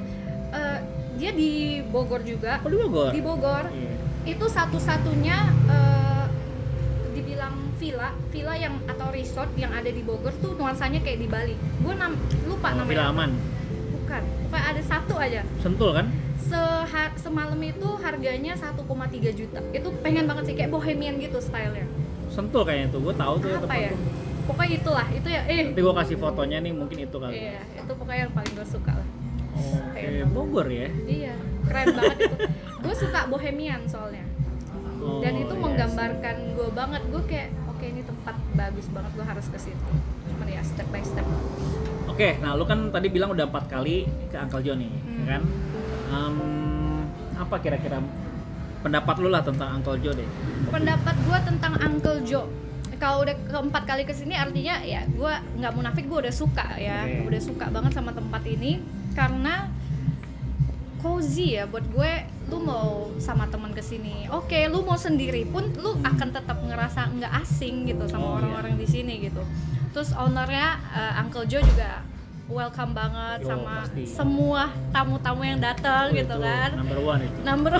Eh, 0.48 0.78
dia 1.16 1.34
di 1.34 1.50
Bogor 1.84 2.22
juga 2.22 2.62
Oh, 2.62 2.70
di 2.70 2.78
Bogor. 2.78 3.10
di 3.10 3.18
Bogor 3.18 3.64
Iya. 3.66 3.98
itu 4.28 4.46
satu-satunya 4.46 5.36
eh, 5.66 6.24
dibilang 7.12 7.50
villa 7.74 8.14
villa 8.30 8.54
yang 8.54 8.78
atau 8.86 9.10
resort 9.10 9.50
yang 9.54 9.74
ada 9.74 9.90
di 9.90 10.00
Bogor 10.00 10.30
tuh 10.38 10.54
nuansanya 10.54 11.02
kayak 11.02 11.18
di 11.18 11.26
Bali 11.26 11.58
gue 11.58 11.94
nam 11.96 12.14
lupa 12.46 12.70
Oh, 12.70 12.74
namanya 12.78 12.90
Villa 12.94 13.06
Aman. 13.10 13.30
bukan 13.90 14.22
bukan 14.46 14.62
ada 14.62 14.82
satu 14.86 15.18
aja 15.18 15.42
Sentul 15.58 15.90
kan? 15.92 16.06
Seha 16.38 17.10
semalam 17.16 17.58
itu 17.58 17.88
harganya 17.98 18.54
1,3 18.54 18.86
juta 19.34 19.58
itu 19.72 19.88
pengen 19.98 20.30
banget 20.30 20.44
sih 20.46 20.54
kayak 20.54 20.70
bohemian 20.70 21.18
gitu 21.18 21.42
stylenya 21.42 21.90
Sentul 22.36 22.62
kayaknya 22.62 22.88
tuh. 22.90 23.00
Gue 23.00 23.14
tahu 23.14 23.34
tuh 23.38 23.48
ya 23.48 23.56
apa 23.58 23.74
ya 23.74 23.90
tuh. 23.90 24.00
pokoknya 24.46 24.72
itulah 24.76 25.06
itu 25.10 25.26
ya 25.26 25.42
eh 25.42 25.58
Nanti 25.64 25.80
gue 25.80 25.94
kasih 25.96 26.16
fotonya 26.16 26.58
nih 26.60 26.70
mungkin 26.70 26.98
itu 27.00 27.16
kali. 27.16 27.34
iya 27.34 27.58
itu 27.74 27.90
pokoknya 27.90 28.20
yang 28.22 28.32
paling 28.32 28.52
gue 28.52 28.66
suka 28.68 28.92
lah 28.94 29.08
Oke, 29.56 30.06
Bogor 30.28 30.68
ya. 30.68 30.86
iya 31.02 31.34
keren 31.64 31.86
banget 31.90 32.16
itu 32.22 32.36
gue 32.78 32.94
suka 32.94 33.20
bohemian 33.26 33.82
soalnya 33.86 34.22
Oh, 34.96 35.18
dan 35.18 35.34
itu 35.34 35.50
iya 35.50 35.60
menggambarkan 35.60 36.36
gue 36.52 36.68
banget 36.72 37.02
gue 37.06 37.22
kayak 37.26 37.48
oke 37.66 37.84
ini 37.84 38.00
tempat 38.00 38.36
bagus 38.54 38.86
banget 38.88 39.12
gue 39.12 39.26
harus 39.26 39.46
ke 39.46 39.58
situ 39.60 39.88
cuman 40.26 40.46
ya 40.48 40.62
step 40.62 40.86
by 40.88 41.00
step. 41.00 41.26
Oke, 42.06 42.38
nah 42.38 42.52
lu 42.52 42.64
kan 42.64 42.88
tadi 42.88 43.08
bilang 43.08 43.30
udah 43.30 43.44
empat 43.44 43.66
kali 43.66 44.02
ke 44.26 44.36
Uncle 44.36 44.62
John 44.62 44.78
nih, 44.78 44.88
Hmm. 44.88 45.16
ya 45.16 45.24
kan? 45.28 45.42
Em, 46.08 46.36
apa 47.34 47.56
kira-kira 47.58 47.98
pendapat 48.78 49.14
lu 49.18 49.28
lah 49.28 49.40
tentang 49.40 49.74
Uncle 49.74 49.98
Joe 49.98 50.14
deh? 50.14 50.28
Pendapat 50.76 51.16
gue 51.24 51.38
tentang 51.48 51.72
Uncle 51.80 52.20
Joe 52.28 52.48
kalau 52.96 53.24
udah 53.28 53.36
keempat 53.52 53.82
kali 53.84 54.02
ke 54.08 54.12
sini 54.16 54.32
artinya 54.32 54.80
ya 54.80 55.04
gue 55.04 55.32
nggak 55.60 55.72
munafik 55.76 56.08
gue 56.08 56.28
udah 56.28 56.32
suka 56.32 56.64
ya. 56.80 57.04
Oke. 57.04 57.28
udah 57.28 57.40
suka 57.44 57.64
banget 57.68 57.92
sama 57.92 58.16
tempat 58.16 58.40
ini. 58.48 58.80
Karena 59.12 59.68
cozy 60.96 61.60
ya 61.60 61.68
buat 61.68 61.84
gue 61.92 62.12
lu 62.48 62.64
mau 62.64 63.12
sama 63.20 63.46
teman 63.52 63.76
ke 63.76 63.84
sini 63.84 64.26
oke 64.32 64.56
lu 64.72 64.80
mau 64.82 64.96
sendiri 64.96 65.44
pun 65.44 65.68
lu 65.76 65.92
akan 66.00 66.28
tetap 66.32 66.56
ngerasa 66.56 67.12
nggak 67.20 67.32
asing 67.44 67.84
gitu 67.84 68.08
Oh, 68.08 68.10
sama 68.10 68.26
iya. 68.26 68.34
orang-orang 68.40 68.74
di 68.80 68.88
sini 68.88 69.28
gitu. 69.28 69.44
Terus 69.92 70.16
ownernya 70.16 70.80
uh, 70.96 71.20
Uncle 71.20 71.44
Joe 71.44 71.60
juga 71.60 72.00
welcome 72.46 72.92
banget 72.92 73.42
Yo, 73.42 73.48
sama 73.50 73.72
pasti. 73.82 74.02
semua 74.06 74.62
tamu-tamu 74.90 75.42
yang 75.42 75.58
datang 75.58 76.04
Oh, 76.06 76.14
gitu 76.14 76.30
itu 76.30 76.36
kan 76.40 76.70
Number 76.76 76.98
one 77.00 77.20
itu. 77.22 77.38
number 77.42 77.72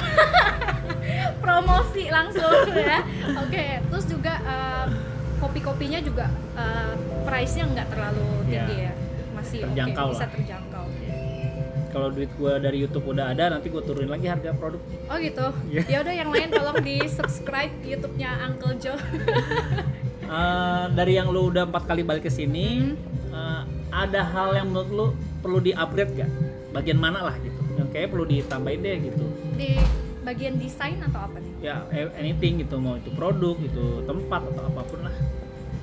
promosi 1.43 2.05
langsung 2.09 2.51
ya 2.73 3.01
oke 3.37 3.65
terus 3.87 4.05
juga 4.07 4.35
eh, 4.39 4.87
kopi-kopinya 5.37 6.01
juga 6.01 6.27
eh, 6.55 6.93
price-nya 7.23 7.65
nggak 7.69 7.89
terlalu 7.89 8.27
tinggi 8.45 8.77
Ya. 8.81 8.91
ya 8.91 8.93
masih 9.33 9.59
Terjangkau 9.63 10.07
bisa 10.11 10.25
lah. 10.25 10.31
terjangkau 10.33 10.87
Kalau 11.87 12.13
duit 12.13 12.29
gua 12.37 12.61
dari 12.61 12.77
YouTube 12.79 13.09
udah 13.09 13.33
ada, 13.33 13.49
nanti 13.49 13.73
gua 13.73 13.81
turunin 13.81 14.11
lagi 14.11 14.29
harga 14.29 14.53
produk. 14.53 14.83
oh 15.07 15.17
gitu 15.17 15.47
Iya. 15.67 15.83
ya 15.87 15.99
udah 16.03 16.15
yang 16.15 16.29
lain 16.29 16.49
tolong 16.51 16.79
di 16.83 17.01
subscribe 17.07 17.73
YouTube-nya 17.81 18.31
Uncle 18.45 18.75
Joe 18.77 18.99
Eh, 20.27 20.85
dari 20.91 21.15
yang 21.15 21.31
lu 21.31 21.47
udah 21.47 21.65
empat 21.65 21.87
kali 21.87 22.03
balik 22.03 22.27
ke 22.27 22.33
sini, 22.33 22.83
Hmm. 22.83 22.99
Eh, 23.97 24.05
ada 24.05 24.21
hal 24.23 24.49
yang 24.55 24.69
menurut 24.69 24.91
lu 24.91 25.07
perlu 25.41 25.59
di-upgrade 25.59 26.13
gak? 26.15 26.31
Bagian 26.71 26.97
mana 26.97 27.25
lah 27.25 27.37
gitu? 27.39 27.57
yang 27.77 27.89
kayak 27.89 28.09
perlu 28.09 28.25
ditambahin 28.25 28.81
deh 28.81 28.97
gitu. 29.05 29.25
Di 29.53 29.77
bagian 30.23 30.57
desain 30.57 30.97
atau 30.99 31.21
apa 31.23 31.37
nih? 31.39 31.53
Ya 31.63 31.85
a- 31.85 32.13
anything 32.17 32.57
gitu. 32.59 32.77
Mau 32.77 32.97
itu 32.97 33.13
produk 33.13 33.53
itu 33.59 34.01
tempat 34.03 34.41
atau 34.47 34.65
apa 34.65 34.81
pun 34.83 35.01
lah. 35.01 35.13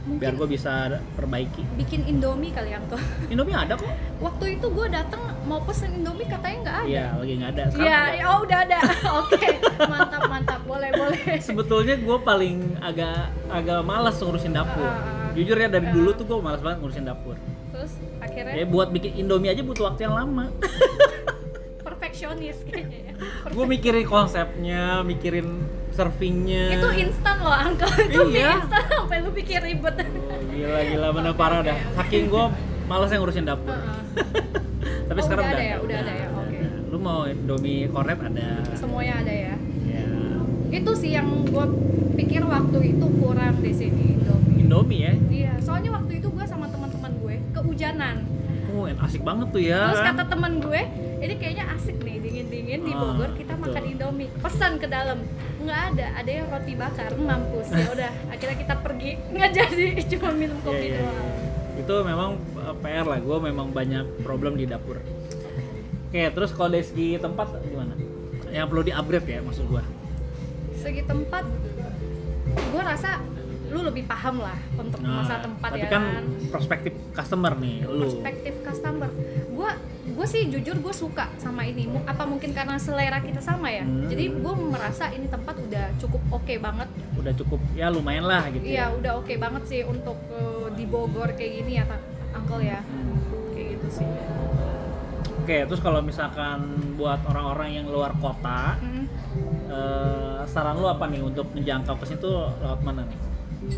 Biar 0.04 0.34
mungkin 0.34 0.36
gue 0.36 0.48
bisa 0.58 0.90
perbaiki. 1.14 1.64
Bikin 1.78 2.04
indomie 2.04 2.50
kali 2.50 2.74
Uncle 2.74 2.98
Indomie 3.32 3.54
ada 3.54 3.78
kok. 3.78 3.88
Waktu 4.20 4.58
itu 4.58 4.68
gue 4.68 4.88
datang 4.90 5.22
mau 5.46 5.62
pesen 5.62 5.96
indomie 5.96 6.26
katanya 6.26 6.58
nggak 6.60 6.76
ada. 6.76 6.90
Iya 6.90 7.06
lagi 7.14 7.34
nggak 7.38 7.52
ada. 7.54 7.64
Iya, 7.72 8.00
ya, 8.12 8.24
oh 8.28 8.40
udah 8.42 8.60
ada. 8.60 8.80
Oke, 9.22 9.48
mantap 9.80 10.22
mantap, 10.28 10.62
boleh 10.66 10.90
boleh. 10.92 11.24
sebetulnya 11.48 11.96
gue 11.96 12.18
paling 12.20 12.58
agak 12.82 13.16
agak 13.48 13.80
malas 13.82 14.18
ngurusin 14.18 14.52
dapur. 14.52 14.82
Ah. 14.84 15.30
jujur 15.34 15.56
ya 15.56 15.66
dari 15.66 15.88
Ah. 15.88 15.94
dulu 15.94 16.10
tuh 16.14 16.26
gue 16.26 16.38
malas 16.38 16.60
banget 16.60 16.78
ngurusin 16.82 17.06
dapur 17.06 17.38
Terus 17.74 17.92
akhirnya 18.20 18.54
ya 18.54 18.66
buat 18.66 18.88
bikin 18.88 19.12
indomie 19.18 19.50
aja 19.50 19.62
butuh 19.62 19.84
waktu 19.88 20.02
yang 20.04 20.16
lama 20.16 20.54
perfeksionis 21.84 22.58
kayaknya 22.64 23.00
ya. 23.04 23.14
gue 23.46 23.66
mikirin 23.68 24.06
konsepnya 24.06 24.82
mikirin 25.02 25.48
servingnya 25.90 26.74
Itu 26.76 26.90
instan 26.92 27.36
loh, 27.40 27.54
Uncle. 27.54 27.92
Itu 28.04 28.22
Iya. 28.30 28.50
instan 28.58 28.84
sampai 28.88 29.18
lu 29.20 29.30
pikir 29.32 29.60
ribet. 29.60 29.94
Oh, 30.00 30.06
gila 30.48 30.80
gila 30.84 31.08
bener 31.12 31.32
Oke, 31.32 31.38
parah 31.38 31.60
oke, 31.60 31.68
dah 31.68 31.76
oke. 31.76 31.94
saking 32.00 32.24
gue 32.28 32.46
malas 32.84 33.10
yang 33.10 33.22
ngurusin 33.22 33.44
dapur 33.44 33.74
Heeh. 33.74 34.00
tapi 35.08 35.20
Oh, 35.20 35.24
sekarang 35.24 35.46
udah 35.46 35.54
ada 35.54 35.64
ya, 35.64 35.76
udah 35.80 35.98
ada 36.00 36.14
ya, 36.14 36.28
oke. 36.32 36.60
lu 36.88 36.98
mau 37.00 37.20
indomie 37.26 37.86
kornet 37.88 38.18
ada 38.18 38.48
Semuanya 38.74 39.14
ada 39.20 39.34
ya. 39.34 39.54
ya 39.84 40.06
Itu 40.72 40.92
sih 40.94 41.12
yang 41.12 41.28
gue 41.44 41.66
pikir 42.16 42.42
waktu 42.44 42.80
itu 42.92 43.06
kurang 43.16 43.60
di 43.60 43.72
sini 43.72 44.08
Indomie. 44.16 44.56
indomie 44.60 45.02
ya 45.02 45.14
Iya, 45.30 45.54
soalnya 45.60 45.92
waktu 45.94 46.18
itu 46.18 46.28
gue 46.28 46.46
sama 46.46 46.66
teman-teman 46.66 47.03
gue 47.54 47.62
kehujanan. 47.62 48.16
oh 48.68 48.90
asik 48.90 49.22
banget 49.22 49.48
tuh 49.50 49.62
ya 49.62 49.94
Terus 49.94 50.02
kata 50.04 50.24
temen 50.26 50.58
gue, 50.58 50.82
ini 51.20 51.34
kayaknya 51.38 51.66
asik 51.72 52.02
nih 52.02 52.18
dingin-dingin 52.18 52.80
di 52.82 52.92
Ah, 52.92 53.00
Bogor 53.00 53.30
kita 53.34 53.54
betul. 53.54 53.70
makan 53.70 53.84
Indomie. 53.86 54.30
Pesan 54.36 54.74
ke 54.76 54.88
dalam. 54.88 55.22
Nggak 55.60 55.82
ada, 55.88 56.08
ada 56.18 56.32
yang 56.34 56.48
roti 56.50 56.74
bakar, 56.74 57.14
mampus. 57.14 57.70
Ya 57.70 57.86
udah, 57.88 58.12
akhirnya 58.34 58.58
kita 58.58 58.76
pergi. 58.80 59.12
Nggak 59.30 59.52
jadi, 59.54 59.86
cuma 60.12 60.30
minum 60.32 60.58
Iya, 60.58 60.66
kopi 60.66 60.82
iya, 60.84 60.98
doang. 60.98 61.14
iya. 61.14 61.42
itu 61.76 61.94
memang 62.02 62.30
uh, 62.56 62.76
PR 62.76 63.02
lah 63.04 63.20
gue 63.20 63.38
memang 63.40 63.68
banyak 63.70 64.06
problem 64.22 64.54
di 64.54 64.66
dapur 64.66 65.02
oke 66.06 66.22
terus 66.30 66.54
kalau 66.54 66.70
dari 66.70 66.86
segi 66.86 67.18
tempat 67.18 67.50
gimana 67.64 67.98
yang 68.48 68.70
perlu 68.70 68.82
di 68.82 68.94
upgrade 68.94 69.26
ya 69.28 69.42
maksud 69.42 69.66
gue 69.66 69.82
Segi 70.76 71.02
tempat, 71.02 71.42
gue 72.46 72.82
rasa 72.84 73.18
lu 73.74 73.82
lebih 73.84 74.06
paham 74.06 74.38
lah 74.38 74.54
untuk 74.74 75.02
masalah 75.02 75.42
tempat 75.42 75.66
Nah, 75.66 75.76
tapi 75.76 75.82
ya 75.82 75.90
kan 75.90 76.04
kan. 76.14 76.26
perspektif 76.50 76.94
customer 77.12 77.54
nih 77.56 77.76
lu 77.84 78.06
Perspektif 78.06 78.54
customer. 78.62 79.10
Gue 79.50 79.70
gue 80.06 80.26
sih 80.26 80.46
jujur 80.46 80.78
gue 80.78 80.94
suka 80.94 81.26
sama 81.36 81.64
ini. 81.64 81.90
Apa 82.04 82.24
mungkin 82.24 82.52
karena 82.52 82.78
selera 82.78 83.18
kita 83.18 83.40
sama 83.40 83.68
ya? 83.68 83.82
Hmm. 83.82 84.06
Jadi 84.06 84.30
gue 84.32 84.54
merasa 84.64 85.10
ini 85.10 85.26
tempat 85.26 85.58
udah 85.58 85.86
cukup 85.98 86.22
oke 86.32 86.54
banget 86.58 86.86
udah 87.16 87.34
cukup 87.34 87.58
ya 87.74 87.88
lumayan 87.88 88.24
lah 88.24 88.46
gitu 88.48 88.62
Iya 88.62 88.78
ya 88.80 88.94
udah 88.94 89.12
oke 89.18 89.34
banget 89.34 89.64
sih 89.66 89.82
untuk 89.84 90.16
eh, 90.30 90.68
di 90.72 90.86
Bogor 90.86 91.34
kayak 91.34 91.52
gini 91.58 91.72
ya, 91.76 91.86
Uncle 92.32 92.62
ya. 92.62 92.80
Hmm. 92.80 93.18
Kayak 93.52 93.68
gitu 93.74 93.88
sih. 93.96 94.08
oke 95.36 95.58
terus 95.66 95.82
kalau 95.82 96.00
misalkan 96.00 96.60
buat 96.94 97.20
orang-orang 97.26 97.76
yang 97.76 97.88
luar 97.88 98.16
kota 98.16 98.78
Hmm. 98.80 99.06
eh, 99.68 100.40
saran 100.46 100.78
lu 100.78 100.86
apa 100.86 101.04
nih 101.06 101.20
untuk 101.20 101.50
menjangkau 101.52 101.98
ke 101.98 102.06
situ 102.06 102.30
lewat 102.60 102.80
mana 102.82 103.02
nih 103.04 103.18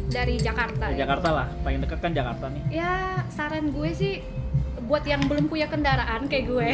Dari 0.07 0.35
Jakarta. 0.37 0.89
Ya. 0.89 1.03
Jakarta 1.03 1.29
lah 1.29 1.47
paling 1.61 1.79
dekat 1.79 1.99
kan 1.99 2.11
Jakarta 2.11 2.45
nih 2.47 2.63
Ya 2.71 2.93
saran 3.27 3.69
gue 3.69 3.89
sih 3.91 4.21
buat 4.83 5.01
yang 5.03 5.23
belum 5.23 5.45
punya 5.45 5.65
kendaraan 5.65 6.25
kayak 6.25 6.45
gue 6.45 6.67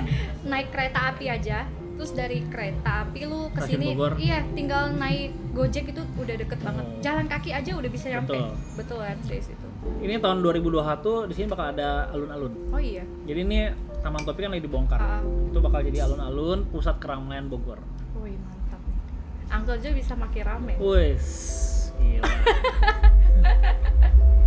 naik 0.50 0.70
kereta 0.70 1.10
api 1.10 1.26
aja. 1.28 1.66
Terus 1.96 2.12
dari 2.12 2.44
kereta 2.44 3.02
api 3.02 3.24
lu 3.24 3.48
ke 3.48 3.56
Stasiun 3.58 3.72
sini, 3.74 3.86
Bogor. 3.90 4.12
iya 4.18 4.44
tinggal 4.52 4.92
naik 4.92 5.32
Gojek 5.50 5.88
itu 5.88 6.04
udah 6.14 6.36
deket 6.36 6.60
banget. 6.60 6.84
Jalan 7.00 7.24
kaki 7.24 7.50
aja 7.50 7.72
udah 7.72 7.88
bisa 7.88 8.06
nyampe. 8.06 8.36
Betul. 8.36 8.52
Betul 8.76 8.98
kan 9.00 9.16
dari 9.22 9.40
situ. 9.42 9.66
ini 9.98 10.14
tahun 10.16 10.38
2021 10.42 10.76
di 11.24 11.34
sini 11.34 11.46
bakal 11.46 11.70
ada 11.70 12.10
alun-alun 12.10 12.52
Oh 12.68 12.76
iya. 12.76 13.06
jadi 13.22 13.38
ini 13.40 13.70
Taman 13.96 14.18
Topi 14.20 14.40
kan 14.40 14.50
lagi 14.50 14.60
dibongkar 14.60 14.98
Ah. 14.98 15.22
itu 15.22 15.58
bakal 15.58 15.78
jadi 15.80 16.02
alun-alun 16.02 16.66
pusat 16.66 16.98
keramaian 16.98 17.46
Bogor 17.46 17.78
Wih 18.16 18.34
mantap. 18.36 18.82
Uncle 19.48 19.78
Jo 19.78 19.94
bisa 19.94 20.12
makin 20.12 20.42
rame. 20.42 20.74
Wes, 20.76 21.24
gila. 22.00 22.26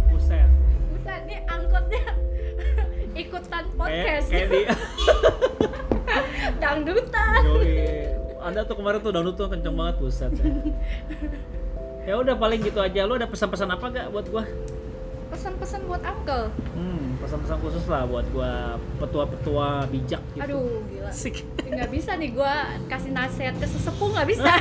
Buset. 0.10 0.50
Buset, 0.94 1.22
nih 1.28 1.40
angkotnya 1.48 2.04
ikutan 3.24 3.66
podcast 3.76 4.28
kayak 4.32 4.48
di 4.50 4.62
dangdutan. 6.62 7.42
Yoi. 7.46 7.76
Ada 8.40 8.64
tuh 8.64 8.76
kemarin 8.80 9.00
tuh 9.04 9.12
dangdut 9.12 9.36
tuh 9.36 9.48
kenceng 9.52 9.76
banget 9.76 9.96
buset. 10.00 10.32
Ya. 10.40 10.48
ya 12.08 12.14
udah 12.24 12.36
paling 12.40 12.64
gitu 12.64 12.80
aja. 12.80 13.04
Lu 13.04 13.20
ada 13.20 13.28
pesan-pesan 13.28 13.68
apa 13.68 13.86
gak 13.92 14.08
buat 14.16 14.26
gua? 14.32 14.48
Pesan-pesan 15.30 15.86
buat 15.86 16.02
uncle. 16.02 16.50
Hmm, 16.74 17.20
pesan-pesan 17.22 17.58
khusus 17.62 17.86
lah 17.86 18.08
buat 18.08 18.26
gua 18.32 18.80
petua-petua 18.98 19.86
bijak 19.92 20.24
gitu. 20.34 20.42
Aduh, 20.42 20.82
gila. 20.90 21.12
Asik. 21.12 21.44
Nggak 21.68 21.90
bisa 21.92 22.12
nih 22.16 22.32
gua 22.34 22.80
kasih 22.90 23.12
nasihat 23.12 23.54
ke 23.60 23.68
sesepuh 23.68 24.10
nggak 24.16 24.28
bisa. 24.32 24.52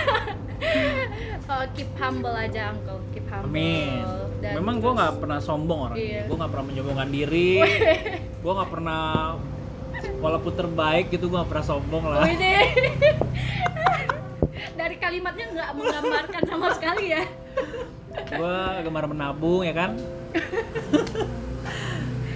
Oh, 1.49 1.65
keep 1.73 1.89
humble 1.97 2.37
aja 2.37 2.71
uncle, 2.71 3.01
keep 3.09 3.25
humble. 3.27 3.49
Amin. 3.49 4.05
Dan 4.39 4.53
Memang 4.61 4.85
terus- 4.85 4.97
nggak 5.01 5.13
pernah 5.17 5.39
sombong 5.41 5.79
orangnya. 5.89 6.05
Iya. 6.05 6.21
Gua 6.29 6.37
nggak 6.39 6.51
pernah 6.53 6.67
menyombongkan 6.69 7.09
diri. 7.09 7.53
gua 8.45 8.53
nggak 8.61 8.71
pernah 8.71 9.03
walaupun 10.21 10.53
terbaik 10.55 11.09
gitu 11.09 11.27
gua 11.27 11.43
nggak 11.43 11.51
pernah 11.51 11.67
sombong 11.67 12.05
lah. 12.05 12.25
Dari 14.79 14.97
kalimatnya 14.97 15.47
nggak 15.51 15.71
menggambarkan 15.75 16.43
sama 16.45 16.69
sekali 16.77 17.05
ya. 17.11 17.25
gua 18.29 18.83
gemar 18.83 19.07
menabung 19.07 19.63
ya 19.63 19.71
kan 19.73 19.95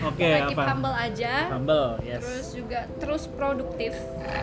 oke 0.02 0.18
keep 0.18 0.58
apa? 0.58 0.64
humble 0.74 0.96
aja. 0.96 1.34
humble 1.52 1.88
yes. 2.02 2.22
Terus 2.22 2.46
juga 2.54 2.80
terus 2.98 3.22
produktif, 3.30 3.92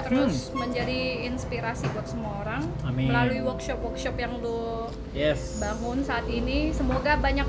terus 0.08 0.50
menjadi 0.56 1.28
inspirasi 1.28 1.86
buat 1.92 2.08
semua 2.08 2.34
orang 2.48 2.64
Amin. 2.88 3.12
melalui 3.12 3.42
workshop-workshop 3.44 4.16
yang 4.16 4.40
lu 4.40 4.88
yes. 5.12 5.60
bangun 5.60 6.04
saat 6.04 6.26
ini. 6.32 6.72
Semoga 6.72 7.20
banyak 7.20 7.48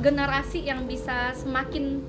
generasi 0.00 0.68
yang 0.68 0.84
bisa 0.84 1.32
semakin 1.32 2.04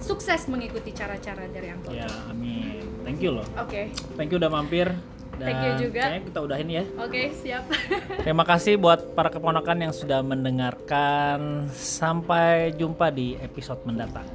sukses 0.00 0.48
mengikuti 0.48 0.96
cara-cara 0.96 1.44
dari 1.52 1.68
Uncle. 1.72 1.92
ya 1.92 2.08
amin. 2.32 2.84
Thank 3.04 3.20
you 3.24 3.36
loh. 3.36 3.46
Oke, 3.56 3.92
thank 4.16 4.32
you 4.32 4.40
udah 4.40 4.52
mampir 4.52 4.92
dan 5.40 5.46
Thank 5.48 5.62
you 5.64 5.72
juga. 5.88 6.00
kayaknya 6.04 6.22
kita 6.28 6.38
udahin 6.44 6.68
ya 6.70 6.84
oke 7.00 7.22
siap. 7.40 7.64
terima 8.28 8.44
kasih 8.44 8.76
buat 8.76 9.16
para 9.16 9.32
keponakan 9.32 9.88
yang 9.88 9.94
sudah 9.96 10.20
mendengarkan 10.20 11.64
sampai 11.72 12.76
jumpa 12.76 13.08
di 13.08 13.40
episode 13.40 13.80
mendatang 13.82 14.28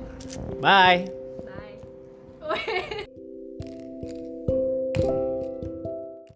bye 0.57 1.05
Bye. 2.45 3.04